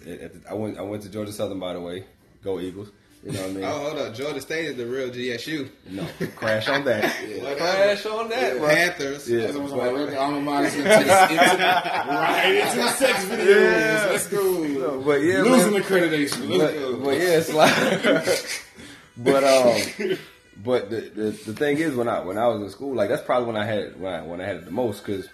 I 0.49 0.53
went 0.53 0.77
I 0.77 0.81
went 0.81 1.03
to 1.03 1.09
Georgia 1.09 1.31
Southern 1.31 1.59
by 1.59 1.73
the 1.73 1.81
way. 1.81 2.05
Go 2.43 2.59
Eagles. 2.59 2.89
You 3.23 3.31
know 3.33 3.41
what 3.41 3.49
I 3.49 3.53
mean? 3.53 3.63
Oh, 3.65 3.79
hold 3.79 3.97
up. 3.97 4.13
Georgia 4.15 4.39
State 4.39 4.65
is 4.65 4.75
the 4.77 4.85
real 4.85 5.09
GSU. 5.09 5.69
No, 5.89 6.07
crash 6.35 6.67
on 6.69 6.85
that. 6.85 7.03
yeah. 7.27 7.55
Crash 7.55 8.05
on 8.05 8.29
that, 8.29 8.57
bro. 8.57 8.67
Panthers. 8.69 9.29
Yeah, 9.29 9.47
That's 9.47 9.57
what 9.57 9.71
but- 9.71 10.11
I'm 10.11 10.17
alma 10.17 10.39
mater's 10.41 10.75
into, 10.75 10.91
into, 10.99 11.07
right 11.07 12.61
into 12.63 12.75
the 12.77 12.89
sex 12.89 13.25
videos. 13.25 13.45
Yeah. 13.45 14.07
Let's 14.11 14.27
go. 14.27 14.63
No, 14.63 15.01
but 15.01 15.21
yeah, 15.21 15.41
Losing 15.41 15.73
man. 15.73 15.81
accreditation. 15.81 16.57
Let's 16.57 16.79
but, 16.79 17.03
but 17.03 17.17
yeah, 17.17 17.37
it's 17.37 17.53
like, 17.53 18.63
but 19.17 19.43
um, 19.43 20.17
but 20.63 20.89
the, 20.89 21.01
the 21.01 21.31
the 21.31 21.53
thing 21.53 21.79
is, 21.79 21.95
when 21.95 22.07
I 22.07 22.19
when 22.21 22.37
I 22.37 22.47
was 22.47 22.61
in 22.61 22.69
school, 22.69 22.93
like 22.95 23.09
that's 23.09 23.23
probably 23.23 23.47
when 23.47 23.57
I 23.57 23.65
had 23.65 23.99
when 23.99 24.13
I 24.13 24.21
when 24.21 24.39
I 24.41 24.45
had 24.45 24.57
it 24.57 24.65
the 24.65 24.71
most, 24.71 25.03
because 25.03 25.27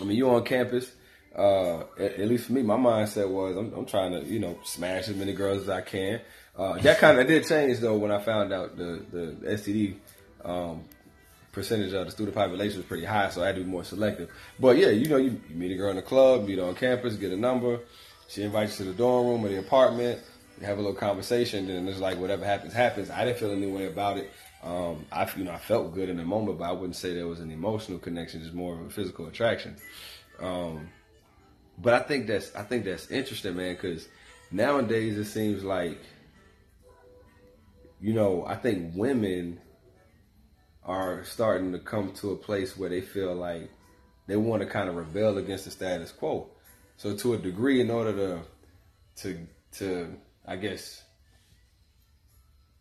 I 0.00 0.04
mean, 0.04 0.16
you 0.16 0.28
on 0.30 0.42
campus. 0.44 0.90
Uh, 1.38 1.84
at, 1.98 2.14
at 2.18 2.28
least 2.28 2.46
for 2.46 2.52
me, 2.52 2.62
my 2.62 2.76
mindset 2.76 3.28
was 3.28 3.56
I'm, 3.56 3.72
I'm 3.72 3.86
trying 3.86 4.12
to 4.12 4.24
you 4.24 4.40
know 4.40 4.58
smash 4.64 5.08
as 5.08 5.14
many 5.14 5.32
girls 5.32 5.62
as 5.62 5.68
I 5.68 5.82
can. 5.82 6.20
Uh, 6.56 6.78
that 6.78 6.98
kind 6.98 7.18
of 7.18 7.26
did 7.28 7.46
change 7.46 7.78
though 7.78 7.96
when 7.96 8.10
I 8.10 8.20
found 8.20 8.52
out 8.52 8.76
the 8.76 9.04
the 9.10 9.36
STD 9.46 9.94
um, 10.44 10.84
percentage 11.52 11.92
of 11.92 12.06
the 12.06 12.10
student 12.10 12.34
population 12.34 12.78
was 12.78 12.86
pretty 12.86 13.04
high, 13.04 13.30
so 13.30 13.42
I 13.42 13.46
had 13.46 13.54
to 13.54 13.62
be 13.62 13.70
more 13.70 13.84
selective. 13.84 14.30
But 14.58 14.78
yeah, 14.78 14.88
you 14.88 15.08
know, 15.08 15.16
you, 15.16 15.40
you 15.48 15.54
meet 15.54 15.72
a 15.72 15.76
girl 15.76 15.90
in 15.90 15.96
the 15.96 16.02
club, 16.02 16.46
meet 16.46 16.58
on 16.58 16.74
campus, 16.74 17.14
get 17.14 17.32
a 17.32 17.36
number. 17.36 17.80
She 18.28 18.42
invites 18.42 18.78
you 18.78 18.86
to 18.86 18.92
the 18.92 18.98
dorm 18.98 19.26
room 19.28 19.44
or 19.44 19.48
the 19.48 19.58
apartment. 19.58 20.20
You 20.60 20.66
have 20.66 20.78
a 20.78 20.80
little 20.80 20.96
conversation, 20.96 21.70
and 21.70 21.88
it's 21.88 22.00
like 22.00 22.18
whatever 22.18 22.44
happens, 22.44 22.72
happens. 22.72 23.10
I 23.10 23.24
didn't 23.24 23.38
feel 23.38 23.52
any 23.52 23.70
way 23.70 23.86
about 23.86 24.18
it. 24.18 24.30
Um, 24.62 25.06
I, 25.12 25.28
you 25.36 25.44
know, 25.44 25.52
I 25.52 25.58
felt 25.58 25.94
good 25.94 26.08
in 26.08 26.16
the 26.16 26.24
moment, 26.24 26.58
but 26.58 26.64
I 26.64 26.72
wouldn't 26.72 26.96
say 26.96 27.14
there 27.14 27.28
was 27.28 27.38
an 27.38 27.52
emotional 27.52 27.98
connection, 27.98 28.42
just 28.42 28.54
more 28.54 28.74
of 28.74 28.86
a 28.86 28.90
physical 28.90 29.26
attraction. 29.26 29.76
Um, 30.40 30.88
but 31.80 31.94
I 31.94 32.00
think 32.00 32.26
that's 32.26 32.54
I 32.54 32.62
think 32.62 32.84
that's 32.84 33.10
interesting, 33.10 33.56
man, 33.56 33.74
because 33.74 34.08
nowadays 34.50 35.16
it 35.16 35.26
seems 35.26 35.62
like, 35.62 36.00
you 38.00 38.12
know, 38.12 38.44
I 38.46 38.56
think 38.56 38.94
women 38.94 39.60
are 40.84 41.24
starting 41.24 41.72
to 41.72 41.78
come 41.78 42.12
to 42.12 42.32
a 42.32 42.36
place 42.36 42.76
where 42.76 42.88
they 42.88 43.00
feel 43.00 43.34
like 43.34 43.70
they 44.26 44.36
want 44.36 44.62
to 44.62 44.68
kind 44.68 44.88
of 44.88 44.96
rebel 44.96 45.38
against 45.38 45.66
the 45.66 45.70
status 45.70 46.10
quo. 46.10 46.50
So 46.96 47.16
to 47.16 47.34
a 47.34 47.38
degree, 47.38 47.80
in 47.80 47.90
order 47.90 48.12
to 48.12 48.40
to 49.22 49.46
to 49.78 50.16
I 50.46 50.56
guess 50.56 51.02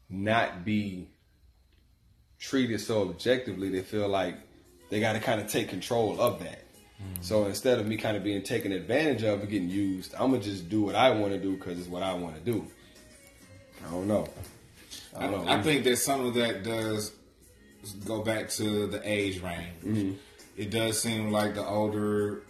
not 0.10 0.66
be 0.66 1.10
treated 2.40 2.82
so 2.82 3.10
objectively, 3.10 3.70
they 3.70 3.82
feel 3.82 4.08
like 4.08 4.36
they 4.90 5.00
got 5.00 5.14
to 5.14 5.20
kind 5.20 5.42
of 5.42 5.48
take 5.48 5.70
control 5.70 6.20
of 6.20 6.40
that. 6.40 6.67
So 7.22 7.46
instead 7.46 7.80
of 7.80 7.88
me 7.88 7.98
kind 7.98 8.18
of 8.18 8.24
being 8.24 8.42
taken 8.42 8.72
advantage 8.72 9.24
of 9.24 9.42
and 9.42 9.50
getting 9.50 9.70
used, 9.70 10.14
I'm 10.16 10.32
gonna 10.32 10.42
just 10.42 10.70
do 10.70 10.82
what 10.82 10.96
I 10.96 11.12
want 11.12 11.34
to 11.34 11.40
do 11.40 11.56
because 11.56 11.78
it's 11.80 11.88
what 11.88 12.04
I 12.04 12.14
want 12.14 12.36
to 12.36 12.42
do. 12.42 12.66
I 13.86 13.92
don't 13.92 14.08
know. 14.08 14.28
I 15.16 15.26
I, 15.26 15.32
don't 15.32 15.46
know. 15.46 15.52
I 15.52 15.62
think 15.62 15.84
that 15.84 15.98
some 15.98 16.26
of 16.26 16.34
that 16.36 16.64
does 16.64 17.12
go 18.06 18.22
back 18.22 18.50
to 18.50 18.88
the 18.88 19.02
age 19.04 19.42
range. 19.42 19.82
Mm-hmm. 19.84 20.14
It 20.58 20.72
does 20.72 21.00
seem 21.00 21.32
like 21.32 21.56
the 21.56 21.66
older 21.66 22.44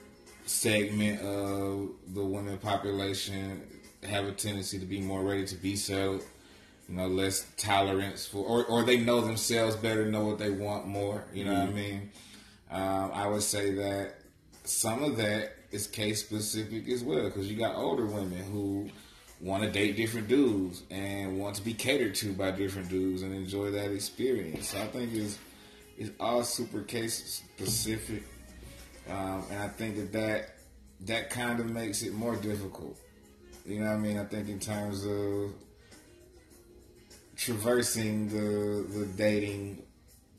segment 0.46 1.22
of 1.22 1.90
the 2.14 2.24
women 2.24 2.58
population 2.58 3.64
have 4.04 4.26
a 4.26 4.32
tendency 4.32 4.80
to 4.80 4.86
be 4.86 5.02
more 5.02 5.24
ready 5.24 5.46
to 5.46 5.56
be 5.56 5.76
settled. 5.76 6.24
You 6.88 6.96
know, 6.96 7.08
less 7.08 7.46
tolerance 7.58 8.26
for, 8.26 8.46
or, 8.46 8.64
or 8.66 8.84
they 8.84 8.98
know 8.98 9.20
themselves 9.20 9.76
better, 9.76 10.06
know 10.06 10.24
what 10.24 10.40
they 10.40 10.52
want 10.52 10.88
more. 10.88 11.26
You 11.34 11.44
know 11.44 11.54
what 11.54 11.70
I 11.70 11.74
mean? 11.74 12.12
Um, 12.72 13.12
I 13.14 13.28
would 13.28 13.44
say 13.44 13.74
that 13.76 14.17
some 14.68 15.04
of 15.04 15.18
that 15.18 15.54
is 15.72 15.88
case 15.88 16.22
specific 16.24 16.88
as 16.90 17.04
well 17.04 17.26
because 17.26 17.50
you 17.50 17.58
got 17.58 17.76
older 17.76 18.06
women 18.06 18.44
who 18.52 18.90
want 19.40 19.64
to 19.64 19.70
date 19.70 19.96
different 19.96 20.28
dudes 20.28 20.84
and 20.90 21.40
want 21.40 21.56
to 21.56 21.62
be 21.62 21.74
catered 21.74 22.16
to 22.16 22.34
by 22.34 22.52
different 22.52 22.90
dudes 22.90 23.22
and 23.22 23.34
enjoy 23.34 23.72
that 23.72 23.92
experience. 23.92 24.70
So 24.70 24.80
I 24.80 24.88
think 24.88 25.14
it's 25.14 25.38
it's 25.98 26.12
all 26.20 26.44
super 26.44 26.82
case 26.82 27.44
specific, 27.58 28.24
um, 29.10 29.44
and 29.50 29.60
I 29.64 29.68
think 29.68 29.96
that 29.98 30.14
that 30.14 30.56
that 31.02 31.30
kind 31.30 31.60
of 31.60 31.70
makes 31.70 32.04
it 32.04 32.14
more 32.14 32.36
difficult. 32.36 32.98
You 33.66 33.80
know 33.80 33.88
what 33.88 33.96
I 33.96 34.00
mean? 34.00 34.18
I 34.18 34.26
think 34.26 34.48
in 34.48 34.60
terms 34.60 35.06
of 35.06 35.54
traversing 37.36 38.30
the 38.30 38.86
the 39.00 39.06
dating 39.06 39.84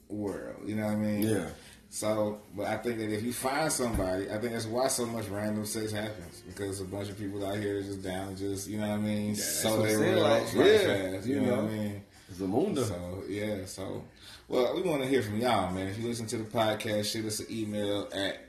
world. 0.09 0.63
You 0.67 0.77
know 0.77 0.85
what 0.85 0.93
I 0.93 0.97
mean? 0.97 1.23
Yeah. 1.23 1.49
So, 1.91 2.41
but 2.55 2.67
I 2.67 2.77
think 2.77 2.99
that 2.99 3.11
if 3.11 3.23
you 3.23 3.33
find 3.33 3.73
somebody, 3.73 4.31
I 4.31 4.37
think 4.39 4.53
that's 4.53 4.67
why 4.67 4.89
so 4.89 5.07
much 5.07 5.27
random 5.29 5.65
sex 5.65 5.91
happens 5.91 6.43
because 6.47 6.81
a 6.81 6.85
bunch 6.85 7.09
of 7.09 7.19
people 7.19 7.45
out 7.47 7.57
here 7.59 7.79
are 7.79 7.83
just 7.83 8.03
down, 8.03 8.37
just 8.37 8.69
you 8.69 8.79
know 8.79 8.89
what 8.89 8.95
I 8.95 8.99
mean, 8.99 9.35
so 9.35 9.83
they 9.83 9.97
relax 9.97 10.55
like, 10.55 10.65
right 10.67 10.73
yeah, 10.75 11.13
fast. 11.13 11.27
you 11.27 11.35
You 11.37 11.41
know, 11.43 11.51
what 11.57 11.59
I 11.59 11.63
know. 11.63 11.73
mean? 11.73 12.05
Zamunda. 12.35 12.85
So 12.87 13.23
yeah, 13.29 13.65
so 13.65 14.05
well, 14.49 14.75
we 14.77 14.83
want 14.83 15.03
to 15.03 15.09
hear 15.09 15.23
from 15.23 15.41
y'all, 15.41 15.73
man. 15.73 15.87
If 15.89 15.99
you 15.99 16.07
listen 16.07 16.27
to 16.27 16.37
the 16.37 16.45
podcast, 16.45 17.11
shoot 17.11 17.25
us 17.25 17.41
an 17.41 17.47
email 17.51 18.07
at 18.15 18.45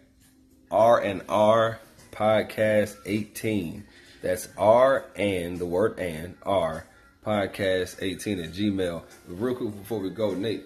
R 0.70 1.00
and 1.02 1.22
R 1.30 1.80
podcast 2.12 2.98
eighteen. 3.06 3.86
That's 4.22 4.50
R 4.58 5.06
and 5.16 5.58
the 5.60 5.66
word 5.66 5.98
and 5.98 6.36
R 6.44 6.86
podcast 7.26 8.02
eighteen 8.04 8.42
at 8.42 8.52
Gmail. 8.52 9.02
Real 9.30 9.56
quick 9.56 9.76
before 9.78 10.00
we 10.00 10.10
go, 10.10 10.34
Nate, 10.34 10.66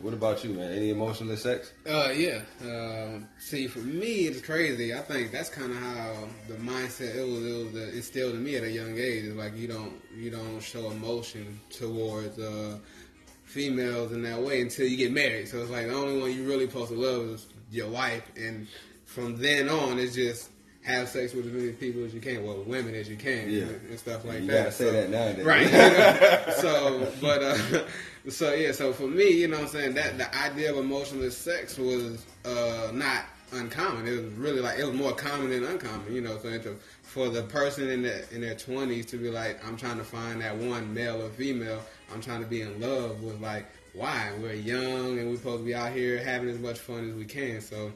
What 0.00 0.14
about 0.14 0.44
you, 0.44 0.50
man? 0.54 0.70
Any 0.72 0.90
emotionless 0.90 1.42
sex? 1.42 1.72
Uh, 1.88 2.10
yeah. 2.14 2.40
Um, 2.62 3.26
see, 3.38 3.66
for 3.66 3.80
me, 3.80 4.26
it's 4.26 4.40
crazy. 4.40 4.94
I 4.94 5.00
think 5.00 5.32
that's 5.32 5.48
kind 5.48 5.72
of 5.72 5.78
how 5.78 6.14
the 6.48 6.54
mindset 6.54 7.16
it 7.16 7.26
was, 7.26 7.44
it 7.44 7.64
was 7.66 7.74
uh, 7.74 7.96
instilled 7.96 8.34
in 8.34 8.44
me 8.44 8.54
at 8.56 8.62
a 8.64 8.70
young 8.70 8.96
age. 8.96 9.24
It's 9.24 9.36
like 9.36 9.56
you 9.56 9.66
don't 9.68 10.00
you 10.16 10.30
don't 10.30 10.60
show 10.60 10.90
emotion 10.90 11.60
towards 11.70 12.38
uh, 12.38 12.78
females 13.44 14.12
in 14.12 14.22
that 14.22 14.40
way 14.40 14.60
until 14.60 14.86
you 14.86 14.96
get 14.96 15.12
married. 15.12 15.48
So 15.48 15.58
it's 15.62 15.70
like 15.70 15.86
the 15.88 15.94
only 15.94 16.20
one 16.20 16.32
you 16.32 16.44
really 16.48 16.66
supposed 16.66 16.90
to 16.92 16.96
love 16.98 17.22
is 17.30 17.46
your 17.70 17.88
wife, 17.88 18.22
and 18.36 18.66
from 19.04 19.36
then 19.36 19.68
on, 19.68 19.98
it's 19.98 20.14
just 20.14 20.48
have 20.84 21.08
sex 21.08 21.32
with 21.32 21.46
as 21.46 21.52
many 21.52 21.70
people 21.72 22.04
as 22.04 22.12
you 22.12 22.20
can, 22.20 22.44
well, 22.44 22.60
women 22.64 22.94
as 22.94 23.08
you 23.08 23.16
can, 23.16 23.48
Yeah. 23.50 23.64
and 23.88 23.98
stuff 23.98 24.24
like 24.24 24.40
you 24.40 24.46
that. 24.48 24.64
gotta 24.64 24.72
say 24.72 24.86
So- 24.86 24.92
that 24.92 25.10
nowadays. 25.10 25.44
Right. 25.44 26.54
so, 26.60 27.12
but 27.20 27.42
uh, 27.42 27.84
so 28.28 28.54
yeah. 28.54 28.72
So 28.72 28.92
for 28.92 29.06
me, 29.06 29.30
you 29.30 29.48
know, 29.48 29.58
what 29.58 29.64
I'm 29.64 29.70
saying 29.70 29.94
that 29.94 30.18
the 30.18 30.34
idea 30.36 30.72
of 30.72 30.78
emotionless 30.78 31.36
sex 31.36 31.78
was 31.78 32.24
uh, 32.44 32.90
not 32.92 33.24
uncommon. 33.52 34.06
It 34.06 34.22
was 34.22 34.32
really 34.34 34.60
like 34.60 34.78
it 34.78 34.84
was 34.84 34.94
more 34.94 35.12
common 35.12 35.50
than 35.50 35.64
uncommon. 35.64 36.14
You 36.14 36.20
know, 36.20 36.38
so 36.38 36.76
for 37.02 37.28
the 37.28 37.42
person 37.42 37.88
in 37.88 38.02
their 38.02 38.24
in 38.30 38.40
their 38.40 38.54
20s 38.54 39.06
to 39.08 39.16
be 39.16 39.30
like, 39.30 39.64
I'm 39.66 39.76
trying 39.76 39.98
to 39.98 40.04
find 40.04 40.40
that 40.40 40.56
one 40.56 40.92
male 40.94 41.22
or 41.22 41.28
female. 41.30 41.82
I'm 42.12 42.20
trying 42.20 42.40
to 42.40 42.46
be 42.46 42.62
in 42.62 42.80
love 42.80 43.22
with 43.22 43.40
like. 43.40 43.66
Why? 43.94 44.32
We're 44.40 44.54
young 44.54 45.18
and 45.18 45.28
we're 45.28 45.36
supposed 45.36 45.58
to 45.58 45.66
be 45.66 45.74
out 45.74 45.92
here 45.92 46.16
having 46.24 46.48
as 46.48 46.58
much 46.58 46.78
fun 46.78 47.10
as 47.10 47.14
we 47.14 47.26
can. 47.26 47.60
So, 47.60 47.92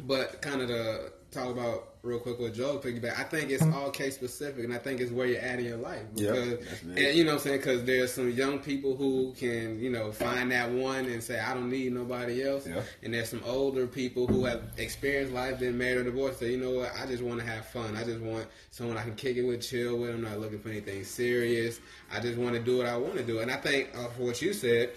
but 0.00 0.42
kind 0.42 0.60
of 0.60 0.66
to 0.66 1.12
talk 1.30 1.48
about 1.48 1.94
real 2.02 2.18
quick 2.18 2.38
with 2.38 2.54
Joe 2.54 2.78
piggyback, 2.78 3.18
I 3.18 3.24
think 3.24 3.50
it's 3.50 3.62
all 3.62 3.90
case 3.90 4.14
specific, 4.14 4.64
and 4.64 4.72
I 4.72 4.78
think 4.78 5.00
it's 5.00 5.12
where 5.12 5.26
you're 5.26 5.40
at 5.40 5.58
in 5.58 5.66
your 5.66 5.76
life. 5.76 6.02
Yeah, 6.14 6.30
Because, 6.30 6.58
that's 6.66 6.80
big. 6.80 7.04
and, 7.04 7.16
you 7.18 7.24
know 7.24 7.32
what 7.32 7.40
I'm 7.40 7.44
saying? 7.44 7.56
Because 7.58 7.84
there's 7.84 8.12
some 8.12 8.30
young 8.30 8.58
people 8.58 8.96
who 8.96 9.32
can, 9.36 9.78
you 9.78 9.90
know, 9.90 10.10
find 10.10 10.50
that 10.52 10.70
one 10.70 11.04
and 11.06 11.22
say, 11.22 11.38
I 11.38 11.52
don't 11.54 11.70
need 11.70 11.92
nobody 11.92 12.42
else. 12.42 12.66
Yeah. 12.66 12.82
And 13.02 13.12
there's 13.12 13.28
some 13.28 13.42
older 13.44 13.86
people 13.86 14.26
who 14.26 14.44
have 14.46 14.62
experienced 14.78 15.32
life, 15.34 15.60
been 15.60 15.76
married 15.76 15.98
or 15.98 16.04
divorced, 16.04 16.38
say, 16.38 16.52
you 16.52 16.58
know 16.58 16.70
what, 16.70 16.92
I 16.98 17.06
just 17.06 17.22
want 17.22 17.40
to 17.40 17.46
have 17.46 17.66
fun. 17.66 17.96
I 17.96 18.04
just 18.04 18.20
want 18.20 18.46
someone 18.70 18.96
I 18.96 19.02
can 19.02 19.14
kick 19.14 19.36
it 19.36 19.42
with, 19.42 19.60
chill 19.60 19.98
with. 19.98 20.10
I'm 20.10 20.22
not 20.22 20.40
looking 20.40 20.58
for 20.58 20.70
anything 20.70 21.04
serious. 21.04 21.80
I 22.10 22.20
just 22.20 22.38
want 22.38 22.54
to 22.54 22.60
do 22.62 22.78
what 22.78 22.86
I 22.86 22.96
want 22.96 23.16
to 23.16 23.22
do. 23.24 23.40
And 23.40 23.50
I 23.50 23.56
think, 23.56 23.90
uh, 23.94 24.08
for 24.08 24.22
what 24.22 24.40
you 24.40 24.52
said, 24.54 24.92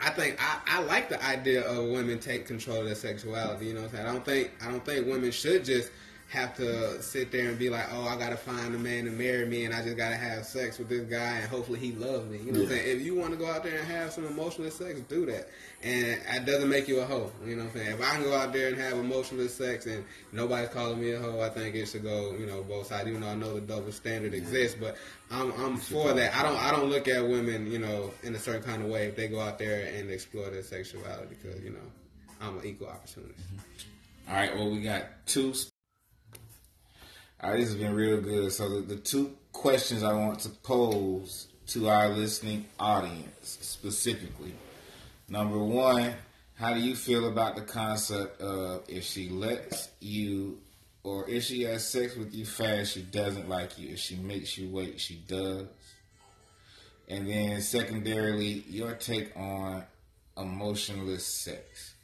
I 0.00 0.10
think 0.10 0.36
I, 0.40 0.60
I 0.66 0.82
like 0.82 1.08
the 1.08 1.22
idea 1.24 1.62
of 1.68 1.88
women 1.88 2.18
take 2.18 2.46
control 2.46 2.78
of 2.78 2.86
their 2.86 2.94
sexuality. 2.94 3.66
You 3.66 3.74
know 3.74 3.82
what 3.82 3.90
I'm 3.90 3.96
saying? 3.96 4.06
I 4.06 4.12
don't 4.12 4.24
think 4.24 4.50
I 4.62 4.70
don't 4.70 4.84
think 4.84 5.06
women 5.06 5.30
should 5.30 5.64
just 5.64 5.90
have 6.28 6.54
to 6.56 7.02
sit 7.02 7.32
there 7.32 7.48
and 7.48 7.58
be 7.58 7.70
like, 7.70 7.86
oh, 7.90 8.06
I 8.06 8.16
gotta 8.16 8.36
find 8.36 8.74
a 8.74 8.78
man 8.78 9.06
to 9.06 9.10
marry 9.10 9.46
me, 9.46 9.64
and 9.64 9.74
I 9.74 9.82
just 9.82 9.96
gotta 9.96 10.16
have 10.16 10.44
sex 10.44 10.78
with 10.78 10.90
this 10.90 11.06
guy, 11.06 11.38
and 11.38 11.48
hopefully 11.48 11.78
he 11.78 11.92
loves 11.92 12.26
me. 12.26 12.36
You 12.38 12.52
know 12.52 12.60
what 12.60 12.70
I'm 12.70 12.76
saying? 12.76 12.96
If 12.98 13.02
you 13.02 13.14
want 13.14 13.30
to 13.30 13.38
go 13.38 13.50
out 13.50 13.64
there 13.64 13.78
and 13.78 13.88
have 13.88 14.12
some 14.12 14.26
emotional 14.26 14.70
sex, 14.70 15.00
do 15.08 15.24
that, 15.24 15.48
and 15.82 16.06
it 16.06 16.44
doesn't 16.44 16.68
make 16.68 16.86
you 16.86 17.00
a 17.00 17.06
hoe. 17.06 17.32
You 17.46 17.56
know 17.56 17.64
what 17.64 17.74
I'm 17.74 17.78
saying? 17.78 17.92
If 17.94 18.02
I 18.02 18.14
can 18.16 18.24
go 18.24 18.36
out 18.36 18.52
there 18.52 18.68
and 18.68 18.76
have 18.76 18.98
emotional 18.98 19.48
sex 19.48 19.86
and 19.86 20.04
nobody's 20.32 20.68
calling 20.68 21.00
me 21.00 21.12
a 21.12 21.18
hoe, 21.18 21.40
I 21.40 21.48
think 21.48 21.74
it 21.74 21.86
should 21.86 22.02
go, 22.02 22.34
you 22.38 22.44
know, 22.44 22.62
both 22.62 22.88
sides. 22.88 23.08
Even 23.08 23.22
though 23.22 23.28
I 23.28 23.34
know 23.34 23.54
the 23.54 23.62
double 23.62 23.92
standard 23.92 24.34
exists, 24.34 24.76
but 24.78 24.98
I'm 25.30 25.50
I'm 25.52 25.78
for 25.78 26.12
that. 26.12 26.34
I 26.36 26.42
don't 26.42 26.58
I 26.58 26.70
don't 26.72 26.90
look 26.90 27.08
at 27.08 27.26
women, 27.26 27.72
you 27.72 27.78
know, 27.78 28.10
in 28.22 28.34
a 28.34 28.38
certain 28.38 28.62
kind 28.62 28.82
of 28.82 28.90
way 28.90 29.06
if 29.06 29.16
they 29.16 29.28
go 29.28 29.40
out 29.40 29.58
there 29.58 29.90
and 29.94 30.10
explore 30.10 30.50
their 30.50 30.62
sexuality 30.62 31.36
because 31.42 31.62
you 31.62 31.70
know 31.70 31.78
I'm 32.42 32.58
an 32.58 32.66
equal 32.66 32.88
opportunist. 32.88 33.40
Mm-hmm. 33.40 34.30
All 34.30 34.34
right, 34.34 34.54
well, 34.54 34.70
we 34.70 34.82
got 34.82 35.04
two. 35.24 35.54
All 37.40 37.50
right, 37.50 37.60
this 37.60 37.68
has 37.68 37.78
been 37.78 37.94
real 37.94 38.20
good. 38.20 38.50
So, 38.50 38.68
the, 38.68 38.80
the 38.80 38.96
two 38.96 39.36
questions 39.52 40.02
I 40.02 40.12
want 40.12 40.40
to 40.40 40.48
pose 40.48 41.46
to 41.68 41.88
our 41.88 42.08
listening 42.08 42.64
audience 42.80 43.58
specifically. 43.60 44.54
Number 45.28 45.58
one, 45.58 46.14
how 46.56 46.74
do 46.74 46.80
you 46.80 46.96
feel 46.96 47.28
about 47.28 47.54
the 47.54 47.62
concept 47.62 48.40
of 48.40 48.82
if 48.88 49.04
she 49.04 49.28
lets 49.28 49.88
you 50.00 50.58
or 51.04 51.28
if 51.28 51.44
she 51.44 51.62
has 51.62 51.86
sex 51.86 52.16
with 52.16 52.34
you 52.34 52.44
fast, 52.44 52.94
she 52.94 53.02
doesn't 53.02 53.48
like 53.48 53.78
you. 53.78 53.90
If 53.90 54.00
she 54.00 54.16
makes 54.16 54.58
you 54.58 54.68
wait, 54.68 55.00
she 55.00 55.22
does. 55.28 55.66
And 57.06 57.28
then, 57.28 57.60
secondarily, 57.60 58.64
your 58.68 58.94
take 58.94 59.36
on 59.36 59.84
emotionless 60.36 61.24
sex. 61.24 61.94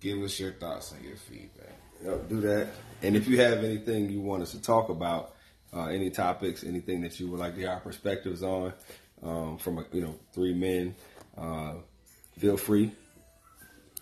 Give 0.00 0.22
us 0.22 0.38
your 0.38 0.52
thoughts 0.52 0.92
and 0.92 1.02
your 1.02 1.16
feedback. 1.16 1.78
Yep, 2.04 2.28
do 2.28 2.40
that. 2.40 2.68
And 3.02 3.16
if 3.16 3.28
you 3.28 3.40
have 3.40 3.64
anything 3.64 4.10
you 4.10 4.20
want 4.20 4.42
us 4.42 4.52
to 4.52 4.62
talk 4.62 4.88
about, 4.88 5.34
uh, 5.74 5.86
any 5.86 6.10
topics, 6.10 6.64
anything 6.64 7.00
that 7.02 7.18
you 7.18 7.28
would 7.28 7.40
like 7.40 7.54
to 7.54 7.60
hear 7.60 7.70
our 7.70 7.80
perspectives 7.80 8.42
on, 8.42 8.72
um, 9.22 9.58
from 9.58 9.78
a, 9.78 9.84
you 9.92 10.02
know 10.02 10.14
three 10.32 10.54
men, 10.54 10.94
uh, 11.38 11.74
feel 12.38 12.56
free. 12.56 12.92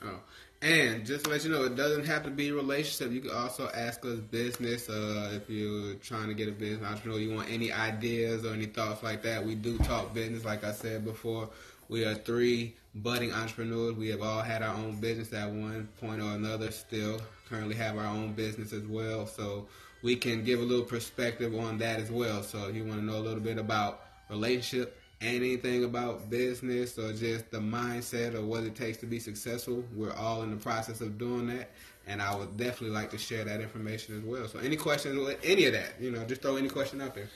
Oh, 0.02 0.18
and 0.62 1.06
just 1.06 1.24
to 1.24 1.30
let 1.30 1.44
you 1.44 1.50
know, 1.50 1.64
it 1.64 1.76
doesn't 1.76 2.06
have 2.06 2.24
to 2.24 2.30
be 2.30 2.48
a 2.48 2.54
relationship. 2.54 3.12
You 3.12 3.20
can 3.20 3.30
also 3.30 3.70
ask 3.74 4.04
us 4.04 4.18
business. 4.18 4.88
Uh, 4.88 5.32
if 5.34 5.48
you're 5.48 5.94
trying 5.96 6.28
to 6.28 6.34
get 6.34 6.48
a 6.48 6.52
business 6.52 6.86
entrepreneur, 6.86 7.18
you 7.18 7.34
want 7.34 7.50
any 7.50 7.72
ideas 7.72 8.44
or 8.44 8.52
any 8.52 8.66
thoughts 8.66 9.02
like 9.02 9.22
that. 9.22 9.44
We 9.44 9.54
do 9.54 9.78
talk 9.78 10.12
business, 10.12 10.44
like 10.44 10.64
I 10.64 10.72
said 10.72 11.04
before. 11.04 11.48
We 11.90 12.04
are 12.04 12.14
three 12.14 12.76
budding 12.94 13.32
entrepreneurs. 13.32 13.96
We 13.96 14.10
have 14.10 14.22
all 14.22 14.42
had 14.42 14.62
our 14.62 14.76
own 14.76 15.00
business 15.00 15.32
at 15.32 15.50
one 15.50 15.88
point 16.00 16.22
or 16.22 16.30
another. 16.36 16.70
Still, 16.70 17.20
currently 17.48 17.74
have 17.74 17.98
our 17.98 18.06
own 18.06 18.32
business 18.32 18.72
as 18.72 18.86
well. 18.86 19.26
So 19.26 19.66
we 20.00 20.14
can 20.14 20.44
give 20.44 20.60
a 20.60 20.62
little 20.62 20.84
perspective 20.84 21.52
on 21.52 21.78
that 21.78 21.98
as 21.98 22.08
well. 22.08 22.44
So 22.44 22.68
if 22.68 22.76
you 22.76 22.84
want 22.84 23.00
to 23.00 23.04
know 23.04 23.16
a 23.16 23.24
little 23.26 23.40
bit 23.40 23.58
about 23.58 24.02
relationship, 24.28 24.96
and 25.20 25.36
anything 25.36 25.84
about 25.84 26.30
business 26.30 26.96
or 26.96 27.12
just 27.12 27.50
the 27.50 27.58
mindset 27.58 28.34
or 28.34 28.42
what 28.42 28.62
it 28.62 28.76
takes 28.76 28.98
to 28.98 29.06
be 29.06 29.18
successful, 29.18 29.84
we're 29.94 30.14
all 30.14 30.42
in 30.42 30.50
the 30.50 30.56
process 30.56 31.00
of 31.00 31.18
doing 31.18 31.48
that. 31.48 31.70
And 32.06 32.22
I 32.22 32.34
would 32.34 32.56
definitely 32.56 32.90
like 32.90 33.10
to 33.10 33.18
share 33.18 33.44
that 33.44 33.60
information 33.60 34.16
as 34.16 34.24
well. 34.24 34.46
So 34.48 34.60
any 34.60 34.76
questions 34.76 35.18
with 35.18 35.38
any 35.44 35.66
of 35.66 35.72
that, 35.72 36.00
you 36.00 36.10
know, 36.12 36.24
just 36.24 36.40
throw 36.40 36.56
any 36.56 36.68
question 36.68 37.00
out 37.00 37.16
there. 37.16 37.28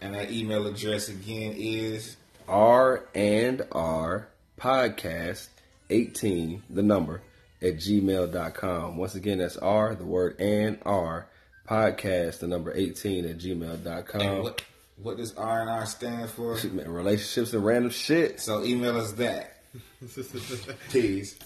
And 0.00 0.14
that 0.14 0.30
email 0.30 0.66
address 0.66 1.08
again 1.08 1.54
is 1.56 2.16
R 2.48 3.04
and 3.14 3.62
R 3.72 4.28
podcast 4.58 5.48
eighteen, 5.90 6.62
the 6.70 6.82
number 6.82 7.22
at 7.60 7.76
gmail.com. 7.76 8.96
Once 8.96 9.14
again, 9.14 9.38
that's 9.38 9.56
R, 9.56 9.94
the 9.94 10.04
word 10.04 10.40
and 10.40 10.78
R 10.84 11.26
podcast, 11.68 12.40
the 12.40 12.48
number 12.48 12.72
eighteen 12.74 13.24
at 13.26 13.38
gmail.com. 13.38 14.20
and 14.20 14.42
what 14.42 14.62
what 14.96 15.16
does 15.16 15.34
R 15.34 15.60
and 15.60 15.70
R 15.70 15.86
stand 15.86 16.30
for? 16.30 16.54
Relationships 16.86 17.52
and 17.52 17.64
random 17.64 17.90
shit. 17.90 18.40
So 18.40 18.64
email 18.64 18.98
us 18.98 19.12
that. 19.12 19.62
Peace. 20.90 21.38